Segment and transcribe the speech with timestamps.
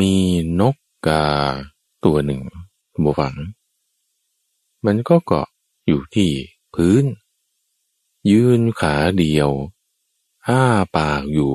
[0.00, 0.14] มี
[0.60, 1.26] นกกา
[2.04, 2.42] ตัวหนึ่ง
[3.04, 3.36] บวัง
[4.86, 5.48] มันก็เกาะ
[5.86, 6.30] อยู่ที่
[6.74, 7.04] พื้น
[8.30, 9.50] ยืนขาเดียว
[10.46, 10.60] อ้า
[10.96, 11.52] ปากอยู่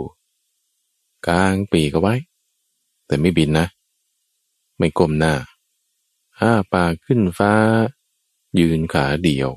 [1.28, 2.16] กลางปีกเอาไว้
[3.06, 3.68] แต่ไม่บินนะ
[4.78, 5.34] ไม่ก้มหน้า
[6.40, 7.54] อ้าปากขึ้นฟ้า
[8.60, 9.52] ยืนขาเดียว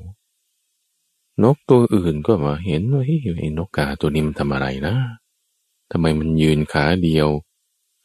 [1.43, 4.95] นกตัวอื่นก็มาเห็นว่าเฮ้ยไอ้นกกาตัวนี้มันทำอะไรนะ
[5.91, 7.29] ทำไมมันยืนขาเดียว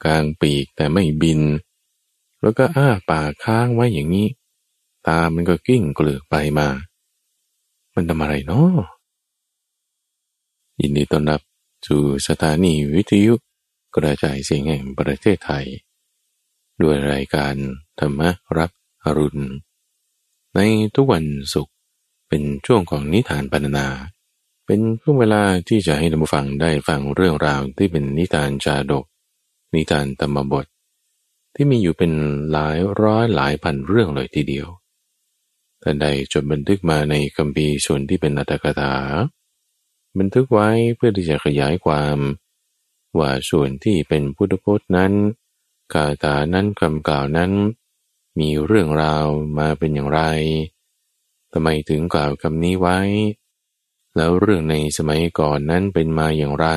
[0.04, 1.41] กลางปีกแต่ไม่บิน
[2.41, 4.28] แล้วก็อ้าปากค้างไว้อย่างนี้
[5.06, 6.68] ตามันก็กิ้งเกลือกไปมา
[7.95, 8.82] มันทำอะไรเนาะ
[10.80, 11.40] ยินดีต้อนรับ
[11.87, 13.34] สู่สถานีวิทยุ
[13.96, 15.66] กระจายเสียงแห่งประเทศไทย
[16.82, 17.54] ด้วยรายการ
[17.98, 18.20] ธรรม
[18.59, 18.70] รับ
[19.04, 19.45] อรุณ
[20.54, 20.59] ใน
[20.95, 21.74] ทุกวันศุกร์
[22.28, 23.87] เป็นช่วงของนิทานปรรนา
[24.66, 29.04] เป็นช่วงเวลาที่จะให้ท่านผู้ฟังได้ฟังเรื่องราวที่เป็นนิทานจาดก
[29.74, 30.66] นิทานธรรมบท
[31.54, 32.12] ที่มีอยู่เป็น
[32.52, 34.68] หลายร้อยหลายพันเรื่องเลยทีเดียว
[35.80, 38.95] แต่ใดจดบันทึกมาในคัมภีร์ส่วนที่เป็นอัตถกถา
[40.18, 42.18] บันทึกไว้เพื่อที่จะขยายความ
[43.18, 45.12] ว่าส่วนที่เป็นพุทธพจน์นั้น
[45.93, 47.52] คาถานั้นคำกล่าวนั้น
[48.38, 49.26] มีเรื่องราว
[49.59, 50.21] มาเป็นอย่างไร
[51.52, 52.98] ทำไมถึงกล่าวคำนี้ไว้
[54.16, 56.68] แล้วเรื่องในสมัยก่อนนั้นเป็นมาอย่างไร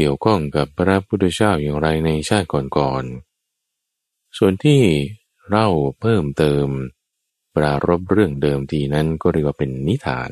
[0.00, 4.80] เกี่ยวข้องกับพระพุทธเจ้าอย่างไรในชาติก่อนๆ ส่วนที่
[5.48, 5.68] เล่า
[6.00, 6.66] เพิ่มเติม
[7.56, 10.30] ปรารบเรื่องเดิมทีนั้นก็เรียกว่าเป็นนิทาน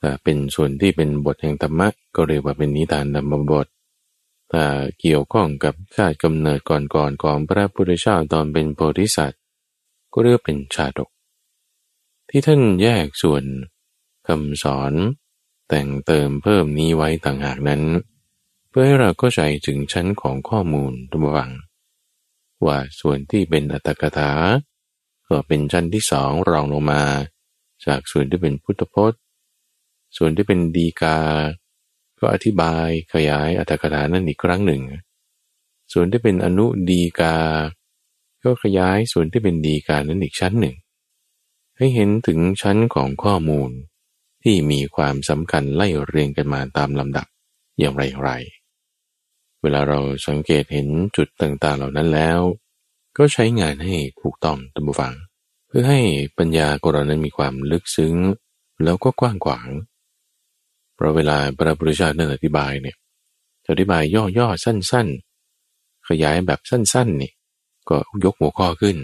[0.00, 3.66] ถ้าเป็นส่วนที่เป็นบทแห่งธรรมะก็เรียกว่าเป็นนิทานธรรมบท
[4.52, 4.64] ถ้า
[5.00, 9.40] เกี่ยวข้องกับชาติกำเนิดก่อนๆของพระพุทธเจ้าตอนเป็นโพธิสัตว์
[10.12, 11.10] ก็เรียกเป็นชาดก
[12.28, 13.44] ที่ท่านแยกส่วน
[14.26, 14.92] คำสอน
[15.68, 17.82] แต่งเติมเพิ่มนี้ไว้ต่างหากนั้น
[18.70, 21.52] เพื่อให้เราเข้าใจถึงชั้นของข้อมูลทุกวัง
[22.66, 24.32] ว่าส่วนที่เป็นอัตถกถา
[25.28, 27.02] ก็เป็นชั้นที่สองรองลงมา
[27.86, 29.20] จากส่วนที่เป็นพุทธพจน์
[30.16, 31.18] ส่วนที่เป็นดีกา
[32.18, 34.82] ก็อธิบายขยายอัตถกถานั่นอีกครั้งหนึ่ง
[35.92, 37.36] ส่วนที่เป็นอนุดีกา
[38.44, 40.76] ก็ขยายส่วนที่เป็นดีกานั้นอีกชั้นหนึ่ง
[41.76, 43.70] ให้เห็นถึงชั้นของข้อมูล
[44.42, 47.26] ที่มีความสำคัญไล่เรียงกันมาตามลำดับ
[47.78, 48.30] อย่างไรไร
[49.62, 49.98] เวลาเรา
[50.28, 52.40] สังเกตเห็นจุดต่างๆเหล่านั้นแล้ว
[53.18, 55.14] ก็ใช้งานให้ถูกต้องตัมบูฟัง
[55.68, 56.00] เพื่อให้
[56.38, 58.14] ปัญญาของเรานั้นมีความลึกซึ้ง
[58.84, 59.68] แล้วก็กว้างขวาง
[60.94, 62.96] เพราะเวลาพระพุทธเจ้านั้นอธิบายเนี่ย
[63.70, 64.02] อธิบาย
[64.38, 65.06] ย่อๆสั้น
[65.58, 67.32] ๆ ขยายแบบสั้นๆนี่
[67.88, 68.96] ก็ยกหัวข้อขึ้น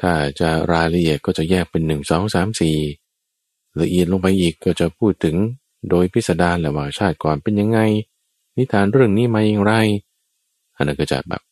[0.00, 2.76] ถ้าจะรายละเอียดก็จะแยกเป็นหนึ่งสองสามสี่
[3.80, 5.36] ละเอียดลงไปอีกก็จะพูดถึง
[5.90, 7.78] โดยพิสดารแหละว่าชาติก่อนเป็นยังไง
[8.56, 9.72] นิทานเรื่องนี้มาอย่างไร
[10.76, 11.42] อันนั้นก็จะแบบ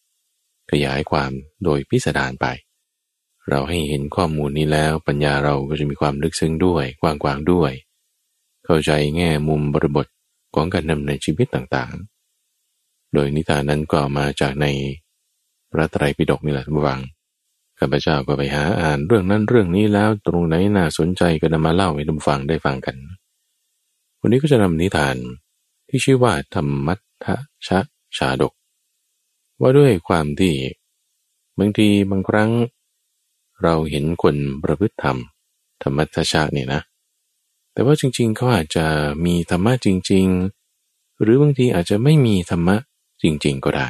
[0.71, 1.31] ขยายความ
[1.65, 2.47] โดยพิสดารไป
[3.50, 7.72] เราให้เห็นข้อมูลนี้แล้วปัญญาเราก็จะมีความลึกซึ้งด้วยกว้างๆด้วย
[8.65, 10.06] เข้าใจแง่มุมบริบท
[10.55, 14.66] ของการดำเนินชีวิตต่างๆ โดยนิทานนั้นก็มาจากใน
[15.71, 17.00] พระไตรปิฎกนี่แหละทุกวัง
[17.78, 22.97] ข้าพเจ้าก็ไปหาอ่านเรื่องนั้นเรื่องนี้แล้วตรงไหนน่าสนใจก็นำมาเล่าให้ทุกฟังได้ฟังกัน
[24.21, 25.16] วันนี้ก็จะนำนิทาน
[25.91, 27.27] ที่ชื่อว่าธรรมัทธ
[27.67, 27.78] ชะ
[28.17, 28.53] ชาดก
[29.61, 30.55] ว่าด้วยความที่
[31.59, 32.51] บางทีบางครั้ง
[33.62, 35.17] เราเห็นคนประพฤติธรรม
[35.83, 36.81] ธรรมัทชะเนี่ยนะ
[37.73, 38.87] แต่ว่าจริงๆเขาอาจจะ
[39.27, 40.27] มีธรรมะจริง
[40.77, 42.77] ๆ หรือบางทีอาจจะไม่มีธรรมะ
[43.22, 43.89] จริง ๆ ก็ได้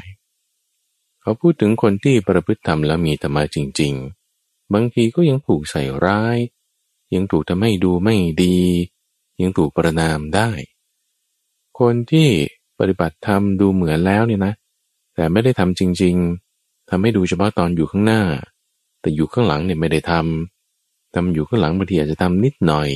[1.21, 3.93] เขาพูดถึงคนที่ประพฤติธรรมแล้วมีธรรมะจริง
[4.35, 6.39] ๆ บางทีก็ยังถูกใส่ร้าย
[7.15, 8.59] ยังถูกทำให้ดูไม่ดี
[9.41, 10.51] ยังถูกประนามได้
[11.81, 12.29] คนที่
[12.79, 14.53] ปฏิบัติธรรมดูเหมือนแล้วเนี่ยนะ
[15.15, 16.15] แต่ไม่ได้ทำจริง
[16.53, 18.23] ๆทำให้ดูเฉพาะตอนอยู่ข้างหน้า
[19.01, 22.91] แต่อยู่ข้างหลังเนี่ยไม่ได้ทำทำอยู่ข้างหลังบางทีอาจจะทำนิดหน่อย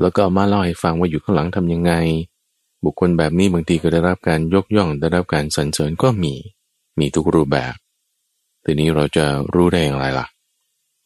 [0.00, 1.92] แล้วก็มาเล่าให้ฟังว่าอยู่ข้างหลังทำยังไง
[2.84, 6.34] บุคคลแบบนี้บางทีก็ได้รับการยกย่องได้รับการสรรเสริญก็มี
[6.98, 7.74] มีทุกรูปแบบ
[8.64, 10.26] ทีนี้เราจะรู้ได้อย่างไรล่ะ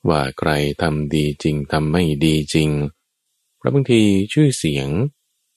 [0.08, 0.50] ว่าใคร
[0.82, 2.70] ทำดีจริงทำไม่ดีจริง
[3.56, 4.00] เพราะบางที
[4.32, 4.88] ชื่อเสียง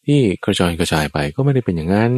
[0.08, 2.12] ที่กระจายกระจายไปก็ไม่ได้เป็นอย่างนั้น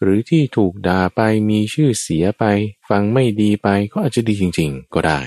[0.00, 1.20] หรือที่ถูกด่าไป
[1.50, 2.44] มีชื่อเสียไป
[2.88, 5.20] ฟังไม่ดีไปก็อาจจะดีจริง ๆ ก็ได้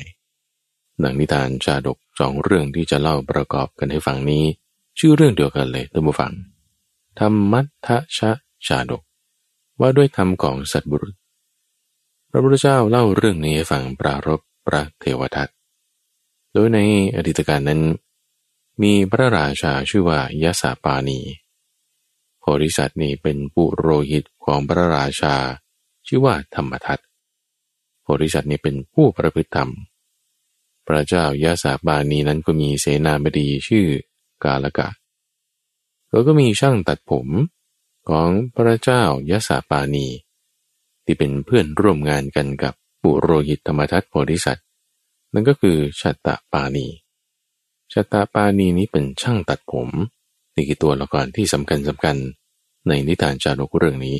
[0.99, 4.43] หนังนิทานชาดกสองเรื่องที่จะเล่าประกอบกันให้ฟังนี้
[4.99, 6.33] ชื่อเรื่องเดียวกันเลยท่านผู้ฟัง
[7.19, 8.31] ธรรมัทชะ
[8.67, 9.01] ชาดก
[9.79, 11.15] ว่าด้วยธรรมของสัตบุรุษ
[12.29, 15.49] พระพุทธเจ้าเล่าเรื่องนี้ให้ฟังปรารบพระเทวทัต
[16.53, 16.79] โดยใน
[17.15, 17.81] อดีตการนั้น
[18.81, 21.19] มีพระราชาชื่อว่ายะสาปานี
[22.49, 25.35] โพธิสัตว์นี้เป็นปุโรหิตของพระราชา
[26.07, 26.99] ชื่อว่าธรรมทัต
[28.01, 29.69] โพธิสัตว์นี่เป็นผู้ประพฤติธรรม
[30.87, 33.87] พระเจ้ายาสาบานีนั้นก็มีเสนาบดีชื่อ
[34.43, 34.89] กาลกะ
[36.09, 37.27] แล้วก็มีช่างตัดผม
[38.09, 40.07] ของพระเจ้ายาสาปานี
[41.05, 44.65] ที่เป็นเพื่อนร่วมงานกันกับปุโรหิตธรรมทัตโพธิสัตว์
[45.33, 46.87] นั่นก็คือชัตตาปานี
[47.93, 49.89] ชัตตาปานีนี้เป็นช่างตัดผม
[50.57, 52.17] นี่คือตัวละครที่สำคัญสำคัญ
[52.87, 54.17] ในนิทานจารุกเรื่องนี้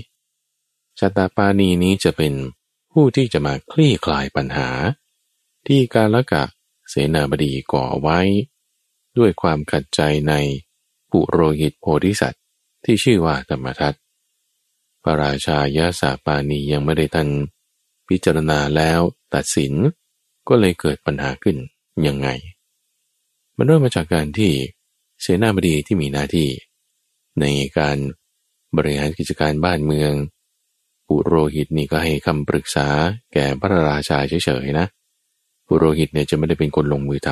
[1.00, 2.34] ชัตตปานีนี้จะเป็น
[2.92, 4.70] ผู้ที่จะมาคลี่คลายปัญหา
[5.68, 6.44] ที่กาลกะ
[6.90, 8.20] เสนาบดีก่อไว้
[9.18, 10.34] ด้วยความขัดใจใน
[11.12, 12.44] ปุโรหิตโพธิสัตว์
[12.86, 13.98] ที่ชื่อว่าธรรมทัต
[15.04, 17.30] พระราชายาสาปานียังไม่ได้ทัน
[18.08, 19.00] พิจารณาแล้ว
[19.34, 19.74] ตัดสิน
[20.48, 21.58] ก็เลยเกิดปัญหาขึ้น
[22.08, 22.28] ยังไง
[23.56, 24.52] มันเริ่มมาจากการที่
[25.22, 26.50] เสนาบดีที่มีหน้าที่
[27.40, 27.46] ใน
[27.78, 27.98] การ
[28.78, 30.14] บริหารกิจการบ้านเมือง
[31.08, 32.88] ปุโรหิตนี่ก็ให้คำปรึกษา
[33.34, 34.86] แก่พระราชาเฉยๆนะ
[35.68, 37.30] ปุโรหิตเนี่ยจะไม่ได้เป็นคนลงมือท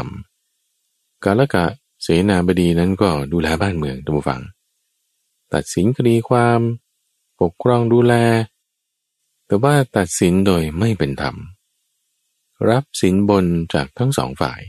[0.61, 1.65] ำกาลกะ
[2.01, 4.41] เสนาบดีนั้นก็ดูแลบ้านเมืองทุกฝัง
[5.53, 6.59] ตัดสินคดีความ
[7.41, 8.13] ปกครองดูแล
[9.45, 11.35] แต่ว่าตัดสินโดยไม่เป็นธรรม
[12.69, 14.61] รับสินบนจากทั้งสองฝ่าย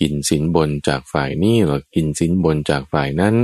[0.00, 3.34] กินสินบนจากฝ่ายนี้หรือกินสินบนจากฝ่ายนั้น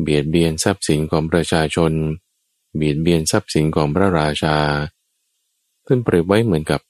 [0.00, 1.92] เบียดเบียนทรัพย์สินของประชาชน
[2.76, 4.56] เบียดเบียนทรัพย์สินของพระราชา
[5.86, 6.80] ขึ้นเปรียบไว้เหมือนกับ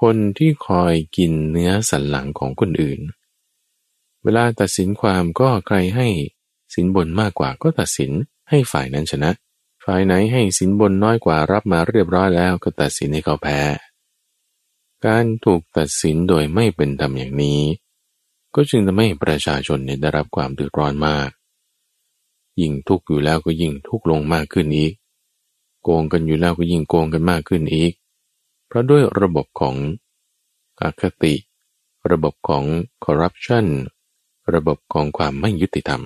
[0.00, 3.00] คนที่คอยกินเนื้อสันหลังของคนอื่น
[4.22, 6.08] เวลาตัดสินความก็ใครให้
[6.74, 8.10] สินบนมากกว่าก็ตัดสิน
[8.50, 9.30] ให้ฝ่ายนั้นชนะ
[9.84, 13.60] ฝ่ายไหนให้สินบนน้อยกว่ารับมาเรียบร้อยแล้วก็ตัดสินให้เขาแพ้
[15.06, 17.60] การถูกตัดสินโดยไม่เป็นธรรมอย่างนี้
[18.54, 21.30] ก็จึงทำให้ประชาชนเนี่ยได้รับความเดือดร้อนมาก
[22.60, 24.92] ยิ่งทุกข์อยู่แล้วก็ยิ่งทุกข์ลงมากขึ้นอีก
[25.82, 27.92] โกงกันอยู่แล้วก็ยิ่งโกงกันมากขึ้นอีก
[28.66, 29.74] เพราะด้วยระบบของ
[30.80, 31.34] อคติ
[32.10, 32.64] ระบบของ
[33.04, 33.66] คอร์รัปชัน
[34.54, 36.02] ระบบของความไม่ยุติธรรม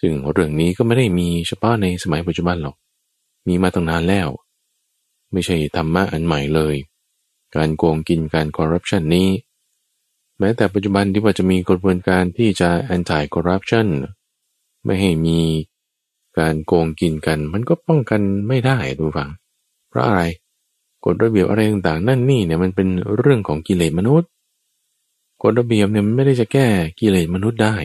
[0.00, 2.76] ซึ่งเรื่องนี้ก็ไม่ได้มีเฉพาะในสมัยปัจจุบันหรอก
[3.46, 4.28] มีมาตั้งนานแล้ว
[5.32, 6.76] ไม่ใช่ธรรมะอันใหม่เลย
[7.56, 9.28] การโกงกินการคอร์รัปชันนี้
[10.38, 13.86] แม้แต่ปัจจุบันที่ว่าจะมีกระบวนการที่จะ anti corruption
[14.84, 15.38] ไม่ให้มี
[16.38, 19.30] การโกงกินกัน มันก็ป้องกันไม่ได้ดูฟัง
[19.88, 20.22] เพราะอะไร
[21.04, 24.30] กฎระเบียบอะไรต่างๆ นั่นนี่เนี่ยมันเป็นเรื่องของกิเลสมนุษย์
[25.42, 26.66] กฎระเบียบเนี่ยมันไม่ได้จะแก้
[27.00, 27.76] กิเลสมนุษย์ได้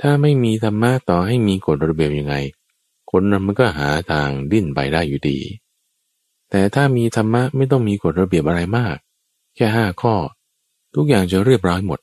[0.00, 2.34] ถ้าไม่มีธรรมะต่อให้มีกฎระเบียบยังไง
[3.10, 5.38] คนมันก็หาทางดิ้นไปได้อยู่ดี
[6.50, 8.96] แต่ถ้ามีธรรมะไม่ต้องมีกฎระเบียบอะไรมาก
[9.54, 10.14] แค่ห้าข้อ
[10.94, 12.00] ทุกอย่างจะเรียบร้อยหมด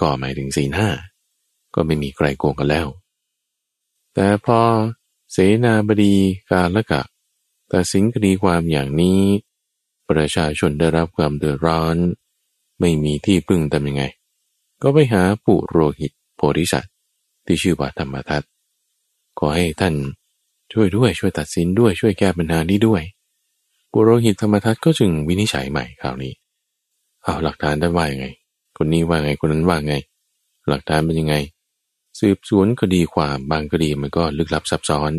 [0.00, 0.90] ก็หมายถึงสี่ห้า
[1.74, 2.86] ก็ไม่มีใครโกงกันแล้ว
[4.14, 4.60] แต่พอ
[5.32, 6.14] เสนาบดี
[6.50, 7.02] กาละกะ
[7.72, 9.20] ตัดสินคดีความอย่างนี้
[10.10, 11.96] ประชาชนได้รับความเดือดร้อน
[12.80, 14.04] ไม่มีที่พึ่งทำยังไง
[14.82, 16.92] ก็ไปหาปุโรหิตโพธิสัตว์
[17.46, 18.42] ที่ชื่อว่าธรรมทัต
[19.38, 19.94] ขอให้ท่าน
[20.72, 23.02] ช่วยด้วยช่วยตัดสินด้วยช่วยแก้ปัญหานี้ด้วย
[23.92, 26.32] ปุโรหิตธรรมทัตก็จึงวินิจฉัยใหม่คราวนี้
[27.24, 28.26] เอาหลักฐานได้ว่ายังไง
[28.76, 29.94] คนนี้ว่าไงคนนั้นว่าไง
[30.68, 31.34] หลักฐานเป็นยังไง
[32.20, 35.12] สืบสวนคดีความบางคดีมันก็ลึกลับซับซ้อน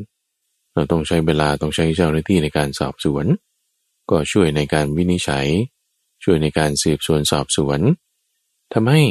[0.73, 3.25] เราต้องใช้เวลาต้องใช้เจ้าหน้าที่ในการสอบสวน
[4.09, 5.47] ก็ช่วยในการวินิจฉัย
[6.23, 7.80] ช่วยในการสืบสวนสอบสวน
[8.73, 9.01] ทำให้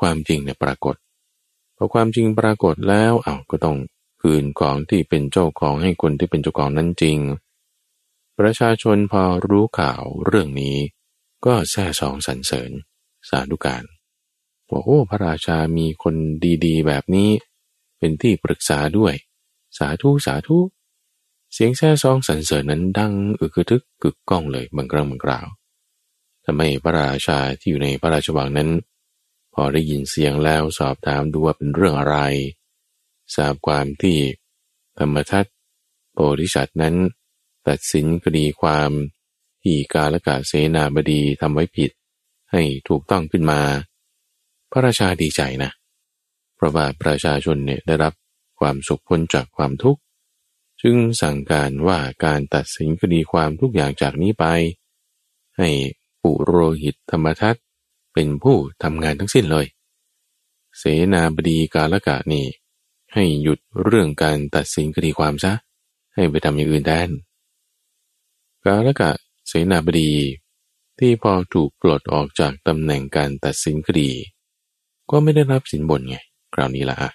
[0.00, 0.96] ความจริงเนี่ยปรากฏ
[1.76, 3.76] พอความจริงปรากฏแล้วเอาก็ต้อง
[4.22, 7.18] คืนของที่เป็นเจ้าของให้คนที่เป็นเจ้าของนั้นจริง
[8.38, 10.76] ประชาชนพอรู้ข่าวเรื่องนี้
[11.44, 12.70] ก็แซ่สองสรรเสริญ
[13.28, 13.84] สาธุการ
[14.68, 16.14] ว่าโอ้พระราชามีคน
[16.64, 17.30] ดีๆ แบบนี้
[17.98, 19.14] เป็นที่ปรึกษาด้วย
[19.78, 20.58] สาธุสาธุ
[21.52, 25.46] เสียงแซ่ซองสรรเสริญนั้นดังอึกทึกกึกก้องเลยบางครั้งบางคราว
[26.44, 28.70] ทำให้พระราชาที่อยู่ในพระราชวังนั้น
[29.54, 32.16] พอได้ยินเสียงแล้วสอบถามดูว่าเป็นเรื่องอะไร
[33.34, 34.18] ทราบความที่
[34.98, 35.46] ธรรมทัต
[36.12, 36.94] โพธิสัตว์นั้น
[37.68, 38.90] ตัดสินคดีความ
[39.62, 41.90] ที่กาลกะเสนาบดีทำไว้ผิด
[42.52, 43.60] ให้ถูกต้องขึ้นมา
[44.70, 45.70] พระราชาดีใจนะ
[46.56, 48.12] เพราะว่าประชาชนเนี่ยได้รับ
[48.60, 50.00] ความสุขพ้นจากความทุกข์
[50.82, 54.44] จึงสั่งการว่าการตัดสินคดีความทุกอย่างจากนี้ไป
[55.58, 55.68] ให้
[56.22, 57.56] ปุโรหิตธรรมทัต
[58.12, 59.66] เป็นผู้ทำงานทั้งสิ้นเลย
[60.78, 62.46] เสนาบดีกาลกะนี่
[63.14, 65.52] ให้หยุดเรื่องการตัดสินคดีความซะ
[66.14, 67.08] ให้ไปทำอย่างอื่นแทน
[68.64, 69.10] กาลกะ
[69.52, 70.10] เสนาบดี
[70.98, 74.10] ที่พอถูกปลดออกจากตำแหน่งการตัดสินคดี
[75.10, 76.16] ก็ไม่ได้รับสินบนไง
[76.54, 77.10] คราวนี้ละอะ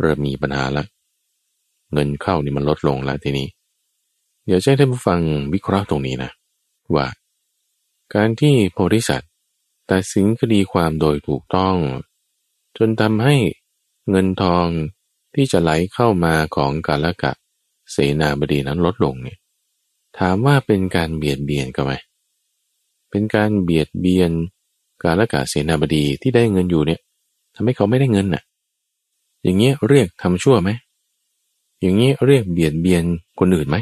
[0.00, 0.84] เริ่มมีปัญหาละ
[1.92, 3.48] เงินเข้านี่มันลดลงแล้วทีนี้
[4.44, 5.20] เดี๋ยวใช้ท่านผู้ฟัง
[5.54, 6.30] วิเคราะห์ตรงนี้นะ
[6.94, 7.06] ว่า
[8.14, 9.32] การที่โพธิสัตว์
[9.90, 11.76] ตัดสินคดีความโดยถูกต้อง
[12.78, 13.36] จนทำให้
[14.10, 14.66] เงินทอง
[15.34, 17.32] ที่จะไหลเข้ามาของกาลกะ
[17.90, 19.38] เสนาบดีนั้นลดลงเนี่ย
[20.18, 21.92] ถามว่าเป็นการเบียดเบียนกันไหม
[23.10, 24.30] เป็นการเบียดเบียน
[25.02, 27.00] กาลกะเสนาบดีที่ได้เงินอยู่เนี่ย
[27.54, 28.42] ทำให้เขาไม่ได้เงินน่ะ
[29.42, 30.70] อย่างเงี้ยเรียกทำชั่วไหม
[31.80, 33.04] อย่างนี้ยเรียกเบียดเบียน
[33.38, 33.76] คนอื่นไหม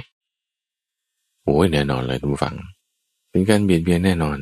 [1.42, 2.56] โอ้ยแน่นอนเลยทุกฝัง
[3.30, 4.38] เป็นการเบียดเบียนแน่นอน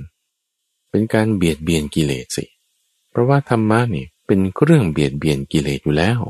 [0.90, 2.44] เป็นการเบียดเบียนกิเลสสิ
[3.11, 6.20] เพราะว่าธรรมะนี่เป็นเรื่องเบียดเบียนกิเลสอยู่แล้ว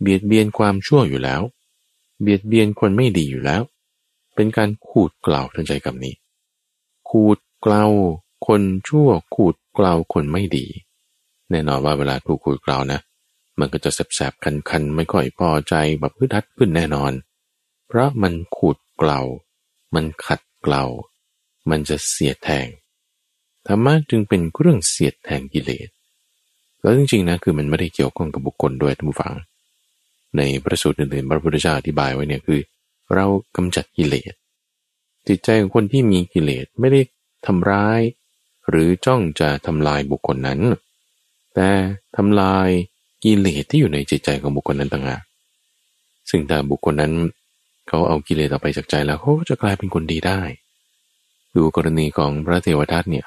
[0.00, 1.42] เบียดเบียนความชั่วอยู่แล้ว
[2.22, 3.62] เบียดเบียนคนไม่ดีอยู่แล้ว
[4.34, 6.14] เป็นการขูดเกล่าวทันใจกับนี้
[7.08, 7.84] ขูดเกลา
[8.46, 10.66] คนชั่วขูดเกลาคนไม่ดี
[11.50, 13.00] แน่นอนว่าเวลาถูกขูดเกลานะ
[13.58, 17.12] มันก็จะแสบๆคันๆ ไม่ค่อยพอใจแบบพึ่ทัดขึ้นแน่นอน
[17.88, 19.20] เพราะมันขูดเกลา
[19.94, 20.84] มันขัดเกลา
[21.70, 22.66] มันจะเสียดแทง
[23.66, 25.88] ธรรมะจึงเป็นเครื่องเสียดแทงกิเลส
[26.82, 29.32] แล้วจริงๆนะคือมันไม่ได้เกี่ยวข้องกับบุคคลด้วยท่านผู้ฟัง
[30.36, 32.60] ในประสูตรอื่นๆพระพุทธเจ้าอธิบายไว้เนี่ยคือ
[33.14, 34.32] เรากำจัดกิเลส
[35.28, 37.00] จิตใจของคนที่มีกิเลสไม่ได้
[37.46, 38.00] ทำร้าย
[38.68, 40.60] หรือจ้องจะทำลายบุคคลนั้น
[41.54, 41.70] แต่
[42.16, 42.68] ทำลาย
[43.24, 45.22] กิเลสที่อยู่ในจิตใจของบุคคลนั้นต่างหาก
[46.30, 47.14] ซึ่งถ้าบุคคลนั้น
[47.88, 50.40] เขาเอากิเลสออกไปจากใจแล้วเขาก็จะกลายเป็นคนดีได้
[51.56, 53.24] ดูกรณีของพระเทวทัตเนี่ย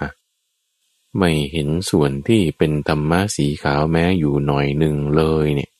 [1.17, 5.71] ไม่เห็นส่วนที่เป็นธรรมะสีขาวแม้อยู่หน่อยหนึ่งเลยเนี่ย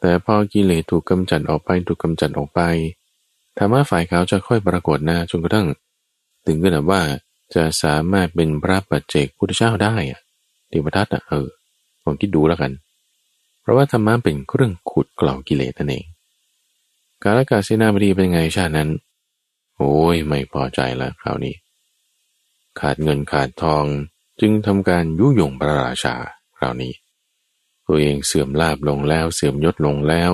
[0.00, 2.60] แต่พอกิเลสถูกกำจัดออกไปถูกกำจัดออกไป
[3.58, 5.66] ธรรมะฝ่ายขาวจะค่อยปรากฏนะจนกระทั่ง
[6.46, 7.00] ถึงขนาดว่า
[7.54, 10.20] จะสามารถเป็นพระปัจเจกพุทธเจ้าได้อะ
[10.68, 11.48] เทวทัตอะเออ
[12.04, 12.72] ลองคิดดูแล้วกัน
[13.60, 16.04] เพราะว่าธรรมะเป็นเครื่องขุดกล่าวกิเลสนั่นเอง
[17.22, 18.88] กาลกาเสนาบดีเป็นไงชาตินั้น
[19.76, 21.54] โอ้ยไม่พอใจแล้วคราวนี้
[22.80, 23.84] ขาดเงินขาดทอง
[24.40, 26.14] จึงทำการยุยงพระราชา
[26.58, 26.92] คราวนี้
[27.86, 30.32] ตัวเองเสื่อมลาบลงแล้วเสื่อมยศลงแล้ว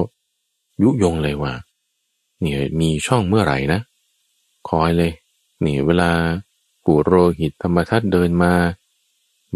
[0.82, 1.52] ยุยงเลยว่า
[2.40, 3.80] เนี่ยมีช่องเมื่อไหร่นะ
[4.68, 5.12] คอยเลย
[5.64, 6.10] นี่เวลา
[6.84, 8.52] ปู่โรหิตธรรมทัตเดินมา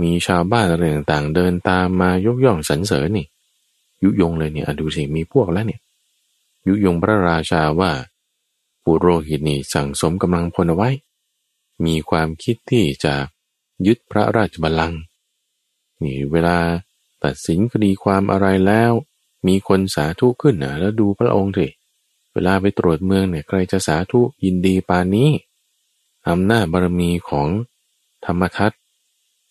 [0.00, 3.26] มีชาวบ้านอะไรต่างๆ เดินตามมายกย่องสรรเสริญนี่
[4.02, 5.80] ยุยงเลยเนี่ยดูสิมีพวกแล้วเนี่ย
[6.68, 7.90] ยุยงพระราชาว่า
[8.85, 10.90] ปุโรหิตนี่สั่งสมกำลังพลเอาไว้
[11.85, 13.14] มีความคิดที่จะ
[13.87, 15.00] ยึดพระราชบัลลังก์
[16.02, 16.58] นี่เวลา
[17.25, 18.92] ตัดสินคดีความอะไรแล้ว
[19.47, 21.66] มีคนสาธุขึ้นนะแล้วดูพระองค์สิ
[22.38, 25.28] วลาไปตรวจเมืองเนี่ยใครจะสาธุยินดีปานนี้
[26.28, 27.49] อำนาจบารมีของ
[28.25, 28.73] ธรรมทัต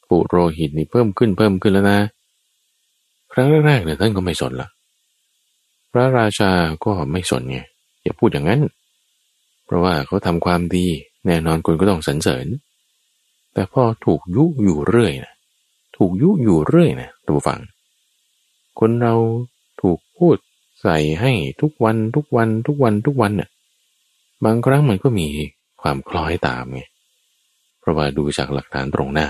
[0.09, 1.99] ปุโรหิตนี่เพิ่มขึ้นเพิ่มขึ้นแล้วนะ
[3.31, 4.69] ครั้งแรกๆเนี่ยท่านก็ไม่สนละ
[5.91, 6.51] พระราชา
[6.85, 7.59] ก็ไม่สนไง
[8.03, 8.61] อย่าพูดอย่างนั้น
[9.65, 10.85] เพราะว่าเขาทำความดี
[11.25, 12.45] แน่นอนคนก็ต้องสรรเสริญ
[13.53, 15.33] แต่พอถูกยุอยู่เรื่อยนะ
[15.97, 17.59] ถูกยุอยู่เรื่อยนะตัวฟัง
[18.79, 19.15] คนเรา
[19.81, 20.37] ถูกพูด
[20.81, 21.31] ใส่ให้
[21.61, 23.49] ทุกวันทุกวันทุกวันทุกวันเนี่ย
[24.45, 25.27] บางครั้งมันก็มี
[25.81, 26.81] ความคล้อยตามไง
[27.79, 29.27] เพราะว่าดูจากหลักฐานตรงหน้า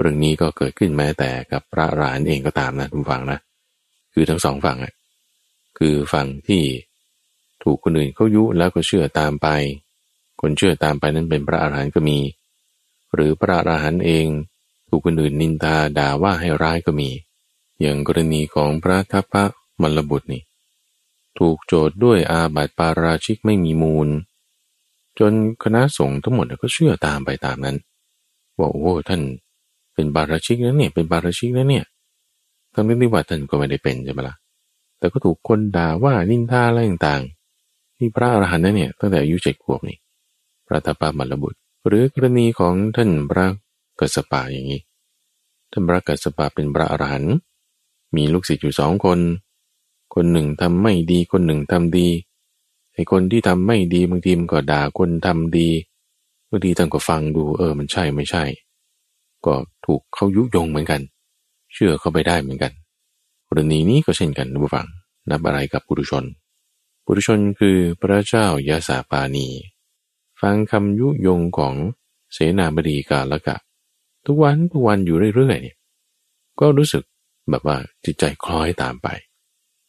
[0.00, 3.38] เรื่องนี้ก็เกิดขึ้นแม้แต่กับพระรานเองก็ตามนะทุกฝั่งนะ
[4.14, 4.94] คือทั้งสองฝั่งอะ
[5.78, 6.62] คือฝั่งที่
[7.62, 9.48] ถูกคนอื่นเขายุแล้วก็เชื่อตามไป
[10.40, 12.18] คนเชื่อตามไปนั้นเป็นพระอรหันต์ก็มี
[13.14, 14.26] หรือพระอรหันต์เอง
[14.88, 17.10] ถูกคนอื่นนินทาด่าว่าให้ร้ายก็มี
[17.80, 19.44] อย่างกรณีของพระทัพพระ
[19.82, 20.42] มลบุตรนี่
[21.38, 24.08] ถูกโจทย์ด้วยอาบัติปาราชิกไม่มีมูล
[25.18, 27.76] จนคณะสงฆ์ทั้งหมดก็เชื่อตามไปตามนั้น
[28.58, 29.20] ว่าโอ้ท่าน
[29.94, 31.84] เป็นบาราชิกนะเนี่ยเป็นบาราชิกนะเนี่ย
[32.72, 34.36] ทั้งที่ว่าท่านก็ไม่ได้เป็นใช่ไหมละ่ะ
[34.98, 39.98] แต่ก็ถูกคนด่าว่านินทาอะไรต่างๆที่พระอรหันต์นั่นเนี่ยตั้งแต่อายุเจ็ดขวบนี่
[40.66, 43.46] พระตาปามัลบุตร หรือกรณีของท่านพระ
[44.00, 44.80] กัสสปะอย่างนี้
[45.72, 47.34] ท่านพระกัสสปะเป็นพระอรหันต์
[48.16, 49.18] มีลูกศิษย์อยู่สองคน
[50.18, 52.08] คนหนึ่งทำไม่ดี คนหนึ่งทำดี
[52.94, 55.68] ไอ้คนที่ทำไม่ดีบางทีมันก็ด่าคนทำดี
[56.48, 58.44] บางทีท่านก็ฟังดูเออมันใช่ไม่ใช่
[59.46, 59.54] ก็
[59.84, 61.00] ถูกเขายุยงเหมือนกัน
[61.72, 62.72] เชื่อเข้าไปได้เหมือนกัน
[63.48, 64.86] กรณีนี้ก็เช่นกันนะผู้ฟัง
[65.30, 66.24] นับอะไรกับปุถุชน
[67.04, 69.46] ปุถุชนคือพระเจ้ายาสาปานี
[70.40, 71.74] ฟังคำยุยงของ
[72.32, 73.56] เสนาบดีกาละกะ
[74.26, 75.76] ทุกวันทุกวันอยู่เรื่อยๆเนี่ย
[76.60, 77.04] ก็รู้สึก
[77.50, 79.08] แบบว่าจิตใจคล้อยตามไป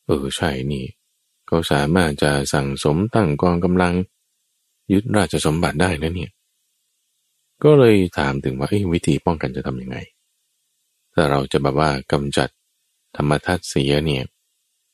[0.07, 0.85] เออใช่นี่
[1.47, 3.93] เขาสามารถจะสั่งสมตั้งกองกำลัง
[4.91, 6.31] ยึดราชสมบัติได้นะเนี่ย
[7.63, 9.97] ก็เลยถามถึงว่าวิธีป้องกันจะทำยังไง
[11.13, 12.49] ถ้าเราจะแบบว่ากำจัด
[13.15, 14.23] ธรรมทัศเสียเนี่ย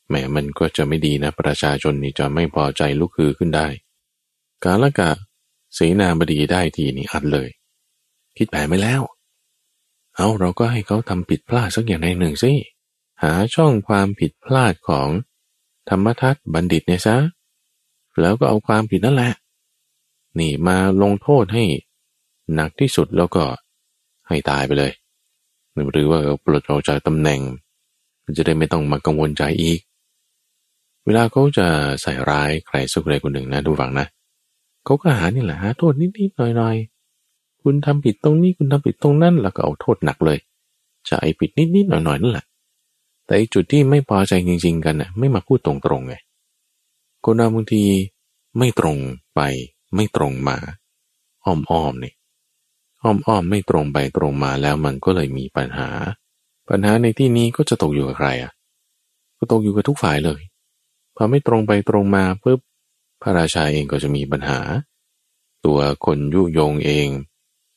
[0.08, 3.66] แหมมันก็จะไม่ดีนะ ประชาชนนี่จะไม่พอใจลุกคือขึ้นได้
[4.64, 5.10] กาละกะ
[5.74, 7.48] เสนาบดีได้ทีนี้อัดเลย
[8.36, 9.02] คิดแผนไม่แล้ว
[10.16, 12.52] เอาเราก็ให้เขาทำผิดพลาดสักอย่างใดหนึ่งสิ
[13.22, 15.08] หาช่องความผิดพลาดของ
[15.88, 17.16] ธรรมทัตบัณฑิตเนี่ยซะ
[18.20, 19.32] แล้วก็เอาความผิดนั่นแหละ
[20.38, 21.64] นี่มาลงโทษให้
[22.54, 23.44] หนักที่สุดแล้วก็
[24.28, 24.92] ให้ตายไปเลย
[25.92, 27.40] หรือว่าปลดออกจากตำแหน่ง
[28.36, 29.80] จะได้ไม่ต้องมากังวลใจอีก
[31.04, 31.66] เวลาเขาจะ
[32.02, 34.06] ใส่ร้ายใครสักคนใคนหนึ่งนะดูฟังนะ
[34.84, 40.38] เขาก็หานี่แหละหาโทษนิดๆหน่อยๆ คุณทำผิดตรงนี้คุณทำผิดตรงนั้นแล้วก็เอาโทษหนักเลย
[41.08, 42.44] จะไอ้ผิดนิดๆหน่อยๆนั่นแหละ
[43.26, 46.14] แต่จุดที่ไม่พอใจจริง ๆ กันน่ะไม่มาพูดตรงๆไง
[47.24, 47.82] คนเราบางที
[48.58, 48.98] ไม่ตรง
[49.34, 49.40] ไป
[49.94, 50.56] ไม่ตรงมา
[51.44, 52.14] อ้อมๆนี่
[53.02, 55.88] อ้อมๆไม่ตรงไปตรงมาแล้วมันก็เลยมีปัญหา
[56.68, 58.52] ปัญหาในที่นี้ก็จะตกอยู่กับใครอะ
[59.38, 60.40] ก็ตกอยู่กับทุกฝ่ายเลย
[61.16, 62.60] พอไม่ตรงไปตรงมาปุ๊บ
[63.22, 64.58] พระราชาเองก็จะมีปัญหา
[65.64, 67.08] ตัวคนยุยงเอง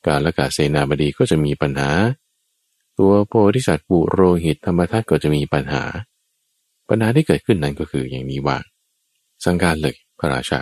[0.06, 1.90] การละกาเสนาบดีก็จะมีปัญหา
[2.98, 5.84] ตัวโพธิสัตว์ปุโรหิตธรรมทัตก็จะมีปัญหา
[6.88, 8.58] ปัญหาที่เกิดขึ้นนั้นก็คืออย่างนี้ว่า
[9.44, 10.60] สังการเลยพระราชา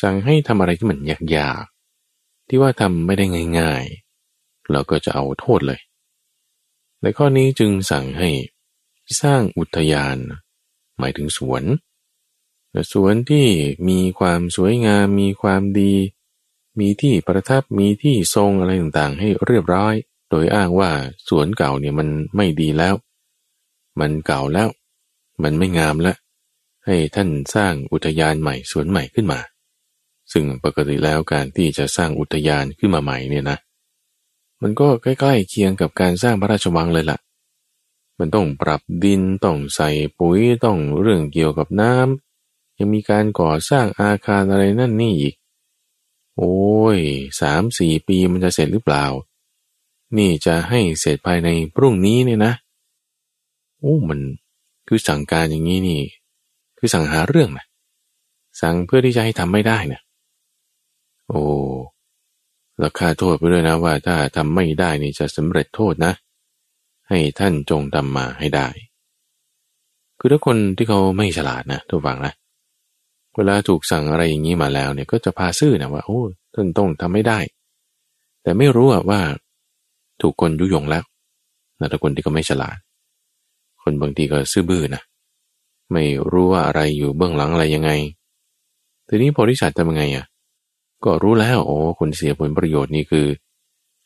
[0.00, 0.98] สั่งให้ทำอะไรที่มัน
[1.36, 3.24] ยากๆที่ว่าทำไม่ได้
[3.60, 5.80] ง่ายๆเราก็จะเอาโทษเลย
[7.02, 8.30] ในข้อนี้จึงสั่งให้
[9.20, 10.16] สร้างอุทยาน
[10.98, 11.64] หมายถึงสวน
[12.92, 13.46] สวนที่
[13.88, 15.94] มีความสวยงามมีความดี
[16.80, 19.94] มีที่ประทับมีที่ทรงอะไรต่างๆ ให้เรียบร้อย
[20.30, 20.90] โดยอ้างว่า
[21.28, 22.94] สวนเก่าเนี่ยมันไม่ดีแล้ว
[24.00, 24.68] มันเก่าแล้ว
[25.42, 26.16] มันไม่งามแล้ว
[26.86, 29.40] ให้ท่านสร้างอุทยานใหม่สวนใหม่ขึ้นมา
[30.32, 33.58] ซึ่งปกติแล้วการที่จะสร้างอุทยานขึ้นมาใหม่เนี่ยนะ
[34.62, 37.18] มันก็ใกล้ๆเคียงกับการสร้างพระราชวังเลยละ่ะ
[38.18, 45.34] มันต้องปรับดินต้องใส่ปุ๋ยต้องเรื่องเกี่ยวกับน้ำยังมีการก่อสร้างอาคารอะไรนั่นนี่อีก
[46.36, 46.54] โอ้
[46.96, 46.98] ย
[47.40, 49.04] สามสี่ปีมันจะเสร็จหรือเปล่า
[50.18, 52.52] นี่จะให้เสร็จภายในพรุ่งนี้เนี่ยนะ
[53.80, 54.20] โอ้มัน
[54.88, 56.00] คือสั่งการอย่างนี้นี่
[56.78, 57.66] คือสั่งหาเรื่องนะ
[58.60, 60.00] สั่งเพื่อที่จะให้ทำไม่ได้นะ
[61.28, 61.42] โอ้
[62.84, 66.12] ราคาโทษไปด้วยนะว่าถ้าทำไม่ได้นี่จะสำเร็จโทษนะ
[67.08, 68.68] ให้ท่านจงทำมาให้ได้
[70.18, 72.34] คือถ้าคนที่เขาไม่ฉลาดนะทุกฝังนะ
[73.36, 76.20] เวลาถูกสั่งอะไรอย่างนี้มาแล้วเนี่ยก็จะพาซื่อนะว่าโอ้
[76.54, 77.38] ท่านต้องทำไม่ได้
[78.42, 79.20] แต่ไม่รู้ว่า
[80.22, 81.04] ถูกคนยุยงแล้ว
[81.80, 82.76] นะแต่คนที่ก็ไม่ฉลาด
[83.82, 85.02] คนบางทีก็ซื่อบื้อนะ
[85.92, 87.90] ไม่รู้ว่าอะไรอยู่เบื้องหลังอะไรยังไง
[89.08, 90.24] ทีนี้โพธิสัตว์ทำยังไงอะ
[91.04, 93.26] ก็รู้แล้วโอ้คนเสียผลประโยชน์นี่คือ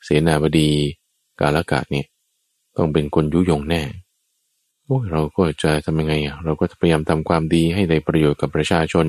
[0.05, 0.71] เสนาบดี
[1.41, 2.07] กาลกะเนี่ย
[2.77, 3.83] ต้องเป็นคนยุยงแน่
[4.85, 9.07] โอ้เราก็จะทำยังไงอะเราก็พยายามทำความดีให้ได้ประโยชน์กับประชาชน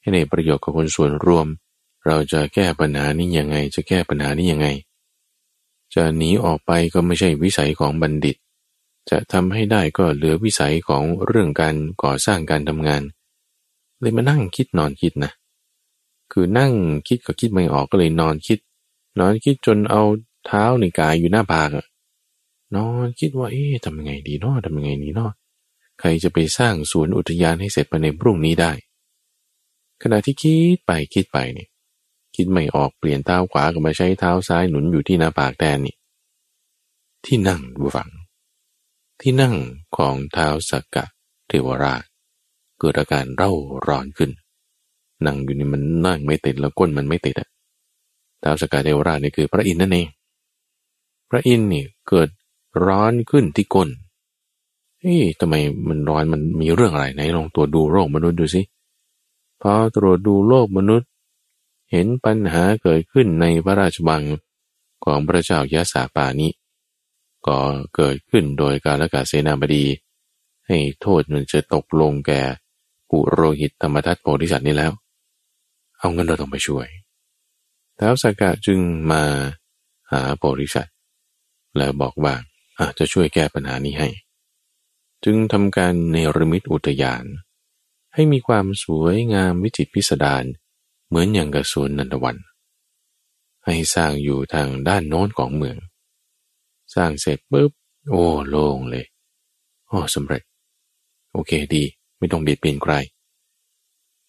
[0.00, 1.46] ให้ได้ประโยชน์กับคนส่วนรวม
[2.06, 4.66] เราจะแก้ปัญหานี้ยังไง จะแก้ปัญหานี้ยังไง
[5.96, 8.36] จะหนีออกไปก็ไม่ใช่วิสัยของบัณฑิต
[9.10, 13.02] จะทำให้ได้ก็เหลือวิสัยของเรื่องการก่อสร้างการทำงาน
[14.00, 15.32] เลยมานั่งคิดนอนคิดนะ
[16.32, 16.72] คือนั่ง
[17.08, 18.58] คิดก็คิดไม่ออกก็เลยนอนคิด
[19.20, 20.02] นอนคิดจนเอา
[20.46, 21.86] เท้าในกายอยู่หน้าผากอะ
[22.76, 25.32] นอนคิดว่าเอ๊ะทำยังไงดีเนาะทำยังไงดีเนาะ
[26.00, 28.72] ใครจะไปสร้างสวนอุทยานให้เสร็จภายในพรุ่งนี้ได้
[30.02, 31.68] ขณะที่คิดไปคิดไปเนี่ย
[32.36, 35.94] คิดไม่ออกเปลี่ยนเท้าขวาก็มาใช้เท้าซ้ายหนุนอยู่ที่หน้าปากแทนนี่
[37.24, 38.08] ที่นั่งบูฟัง
[39.20, 39.54] ที่นั่ง
[39.96, 41.04] ของเท้าสักกะ
[41.48, 42.02] เทวราช
[42.80, 43.52] เกิดอาการเร่า
[43.86, 44.30] ร้อนขึ้น
[45.26, 47.48] นั่งอยู่นี่มันนั่งไม่ติดแล้วก้นมันไม่ติดอะ
[48.40, 50.06] เท้าสักกะเทวราชนี่คือพระอินทร์นั่นเอง
[51.30, 52.28] พระอินทร์นี่เกิด
[52.86, 53.88] ร้อนขึ้นที่ก้น
[55.00, 55.54] เฮ้ยทำไม
[55.88, 58.62] มันร้อนมันมีเรื่องอะไรไหนลองตรวจดูโรคมนุษย์ดูสิ
[59.62, 61.08] พอตรวจดูโลกมนุษย์
[61.90, 64.24] เห็นปัญหาเกิดขึ้นในพระราชวัง
[65.04, 66.48] ของพระเจ้ายะสาปานิ
[67.46, 67.58] ก็
[67.96, 69.84] เกิดขึ้นโดยการละกาเสนาบดี
[70.66, 72.42] ให้โทษมันจะตกลงแก่
[73.10, 74.92] ปุโรหิตธรรมทัตโพธิสัตว์นี้แล้ว
[75.98, 76.86] เอาเงินเราต้องไปช่วย
[77.98, 78.78] ท้าวสากะจึง
[79.10, 79.22] มา
[80.10, 80.94] หาโพธิสัตว์
[81.76, 82.34] แล้วบอกว่า
[82.80, 84.08] อาจจะช่วยแก้ปัญหานี้ให้
[85.24, 87.24] จึงทำการเนรมิตอุทยาน
[88.14, 90.44] ให้มีความสวยงามวิจิตรพิสดาร
[91.08, 92.36] เหมือนอย่างกระสวนนันทวัน
[93.64, 95.76] ให้สร้างอยู่ทางด้านโน้นของเมือง
[96.94, 97.70] สร้างเสร็จปุ๊บ
[98.10, 99.06] โอ้โล่งเลย
[99.86, 100.42] โอ้สำเร็จ
[101.32, 101.84] โอเคดี
[102.18, 102.94] ไม่ต้องเบียดเบียนใคร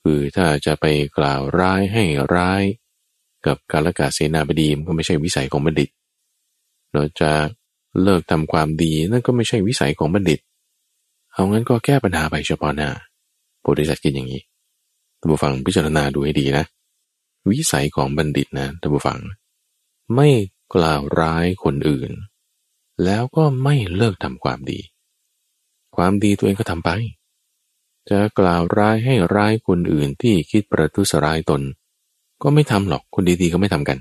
[0.01, 0.85] คือถ้าจะไป
[1.17, 2.03] กล่าวร้ายให้
[2.35, 2.63] ร้าย
[3.45, 5.89] กับการละกาเสนาบดีมันก็ไม่ใช่วิสัยของบัณฑิต
[6.93, 7.31] เราจะ
[8.03, 10.39] เลิกทำความดีนั่นก็ไม่ใช่วิสัยของบัณฑิต
[11.33, 12.89] เอางั้นก็แก้ปัญหาไปเฉพาะหน้า
[13.61, 14.41] โพธิสัตว์คิดอย่างนี้
[15.19, 16.65] ท่านผู้ฟังพิจารณาดูให้ดีนะ
[17.49, 19.19] วิสัยของบัณฑิตนะท่านผู้ฟัง
[20.15, 20.29] ไม่
[20.75, 22.11] กล่าวร้ายคนอื่น
[23.03, 24.79] แล้วก็ไม่เลิกทำความดี
[25.95, 26.89] ความดีตัวเองก็ทำไป
[28.09, 31.61] จะกล่าวร้ายให้ร้ายคนอื่นที่คิดประทุษร้ายตน
[32.43, 33.97] ก็ไม่ทำหรอกคนดีๆก็ไม่ทำกัน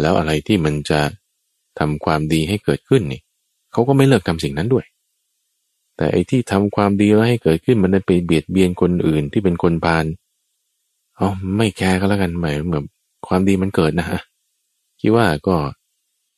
[0.00, 1.00] แล้วอะไรที่มันจะ
[1.78, 3.20] ทำความดีให้เกิดขึ้นนี่
[3.72, 4.84] เขาก็ไม่เลิกทำสิ่งนั้นด้วย
[6.00, 10.04] แต่ไอ้ที่ทำความดีแล้วให้เกิดขึ้นมันได้ไปเบียดเบียนคนอื่นที่เป็นคนพาล
[11.16, 11.20] เอ
[11.56, 12.84] ไม่แคร์ก็แล้วกันหมายเหมือน
[13.26, 14.20] ความดีมันเกิดนะฮะ
[15.00, 15.56] คิดว่าก็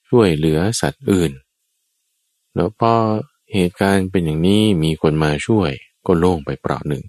[0.09, 1.33] ช่วยเหลือสัตว์อื่น
[2.55, 2.95] แล้วพอ
[3.53, 5.71] เหตุการณ์เป็นอย่างนี้มีคนมาช่วย
[6.07, 7.03] ก็โล่งไปเปล่าหนึ่ง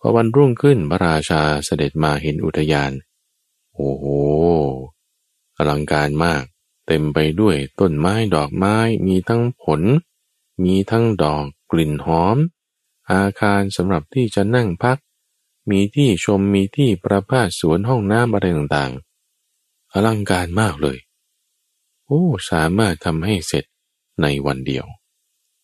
[0.00, 2.92] พอวันรุ่งขึ้นพระราชาเสด็จมาเห็นอุทยาน
[3.74, 4.04] โอ้โห
[5.56, 6.42] อลังการมาก
[6.86, 8.76] เต็มไปด้วยต้นไม้ดอกไม้
[9.06, 9.80] มีทั้งผล
[10.62, 12.36] มีทั้งดอกกลิ่นหอม
[13.12, 14.98] อาคารสำหรับที่จะนั่งพัก
[15.70, 20.98] มีที่ชมมีที่ประพาสสวนห้องน้ำอะไรต่างๆ อลังการมากเลย
[22.06, 23.64] โอ้ สามารถทำให้เสร็จ
[24.22, 24.84] ในวันเดียว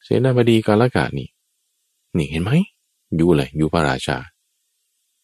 [0.04, 1.28] เสนาบดีกาลกะนี่
[2.16, 2.52] นี่เห็นไหม
[3.16, 4.18] อยู่เลยอยู่พระราชา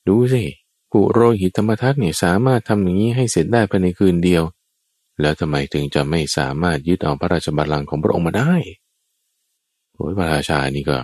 [0.09, 0.45] ดูสิ
[0.91, 4.43] ปุโรหิตธรรมทัตเนี่ยสามารถทำอย่างนี้ให้เสร็จได้ภายในคืนเดียว
[5.21, 8.55] แล้วทำไมถึงจะไม่สามารถยึดเอาพระราชบัลลังก์ของพระองค์มาได้
[9.95, 10.97] โอ้ยพระราชานี่ก็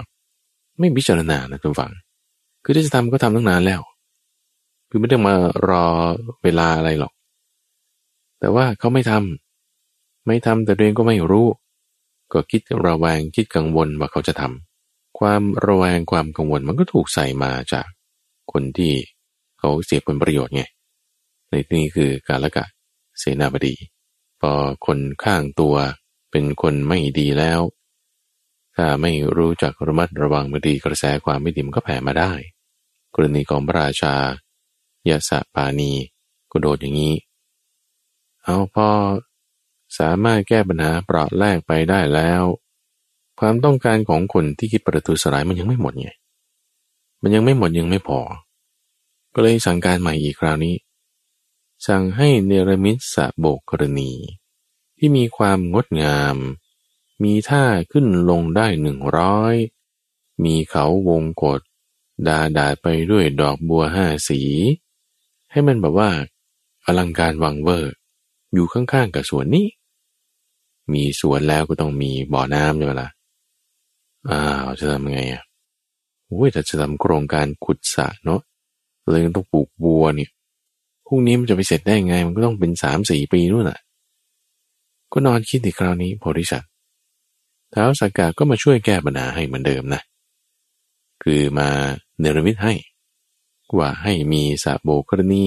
[0.78, 1.92] ไม่พิจารณานะทุกฝัง
[2.64, 3.80] คือที่จะทำก็ทำตั้งนานแล้ว
[4.90, 5.34] คือไม่ได้มา
[5.68, 5.86] รอ
[6.42, 7.12] เวลาอะไรหรอก
[8.40, 11.46] แต่ว่าเขาไม่ทำไม่ทำแต่ตัวเองก็ไม่รู้
[12.32, 17.86] ก็คิดระแวงคิดกังวลว่าเขาจะทำความระแวงความกังวลมันก็ถูกใส่มาจาก
[18.52, 18.92] คนที่
[19.58, 20.62] เขาเสียผลประโยชน์ไง
[21.50, 22.64] ในที่นี้คือการละกะ
[23.18, 23.74] เสนาบดี
[24.40, 24.52] พอ
[24.86, 25.74] คนข้างตัว
[26.30, 27.60] เป็นคนไม่ดีแล้ว
[28.82, 32.32] ถ้าไม่รู้จักระมัดระวังบดีกระแสความไม่ดีมันก็แผ่มาได้
[33.14, 34.14] กรณีของพระราชา
[35.08, 35.92] ยาสะปานี
[36.50, 37.14] ก็โดดอย่างนี้
[38.42, 38.88] เอาพอ
[39.98, 42.42] สามารถแก้ปัญหาเปราะแรกไปได้แล้ว
[43.40, 46.10] ความต้องการของคนที่คิดประทุษร้ายมันยังไม่หมดไง
[47.22, 48.20] มันยังไม่หมดยังไม่พอ
[49.34, 50.74] ก็เลยสั่งการใหม่อีกคราวนี้
[51.86, 54.12] สั่งให้เนรมิตสะโบกกรณี
[54.98, 56.36] ที่มีความงดงาม
[57.22, 59.54] มีท่าขึ้นลงได้หนึ่งร้อย
[60.44, 61.60] มีเขาวงกฏ
[62.26, 64.42] ดาดาไปด้วยดอกบัวห้าสี
[65.50, 66.10] ให้มันแบบว่า
[66.84, 67.92] อลังการวังเวอร์
[68.52, 69.66] อยู่ข้างๆกับสวนนี้
[70.92, 73.10] มีสวนแล้วก็ต้องมีบ่อน้ำใช่ไหมละ่ะ
[74.30, 75.42] อ้าวจะทำไงอะ
[76.26, 78.40] โอ้ยแต่จะทำโครงการขุดสระเนาะ
[79.10, 80.30] เลยต้องปลูกบัวเนี่ย
[81.06, 83.80] พรุ่งนี้มันจะไปเสร็จได้ไง มันก็ต้องเป็นสามสี่ปีนู่นน่ะ
[85.12, 86.66] ก็นอนคิดในคราวนี้โพธิสัตว
[87.74, 90.02] ท้าวสักกาก็มาช่วยแก้ปัญหาให้เหมือนเดิมนะ
[91.22, 91.68] คือมา
[92.18, 92.74] เนรมิตให้
[93.78, 95.46] ว่าให้มีสระโบกรณี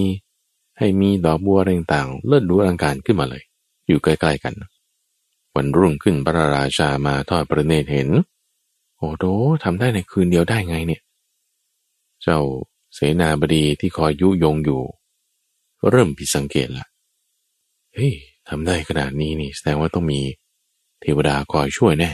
[0.78, 3.44] ให้มีดอกบัวต่างๆ เลิศดูอลังการขึ้นมาเลย
[3.88, 4.54] อยู่ใกล้ๆกัน
[5.56, 8.10] วันรุ่งขึ้นพระราชามาทอดพระเนตรเห็น
[8.98, 9.26] โอ้โห
[9.64, 11.02] ทำได้ในคืนเดียวได้ไงเนี่ย
[12.22, 12.40] เจ้า
[12.94, 14.82] เสนาบดีที่คอยยุยงอยู่
[15.90, 16.86] เริ่มผิดสังเกตละ
[17.94, 18.14] เฮ้ย
[18.50, 20.22] ทำได้ขนาดนี้นี่แสดงว่าต้องมี
[21.06, 22.12] เทวดาคอยช่วยแน่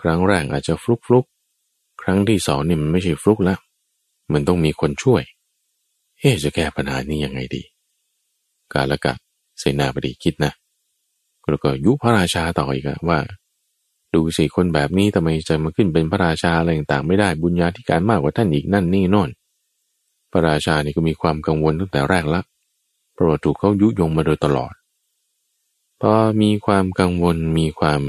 [0.00, 1.24] ครั้งแรกอาจจะฟลุกฟลุก
[2.02, 3.58] ครั้งที่สองนี่มันไม่ใช่ฟลุกแล้ว
[4.32, 5.22] มันต้องมีคนช่วย
[6.18, 7.62] เฮ้จะแก้ปัญหานี้ยังไงดี
[8.72, 9.14] กาละกะ
[9.58, 10.52] เสนาบดีคิดนะ
[11.50, 13.18] แล้วก็ยุพระราชาต่ออีกว่า
[14.14, 19.30] ดูสิคนแบบนี้ทำไมจะมาขึ้นเป็นพระราชาอะไรต่างๆไม่ได้บุญญาธิการมากกว่าท่านอีกนั่นนี่นอน
[20.30, 22.40] พระราชานี่ก็มีความกังวลตั้งแต่แรกละ
[23.14, 24.72] เพราะถูกเขายุยงมาโดยตลอด
[26.00, 28.00] พอมีความกังวลมีความ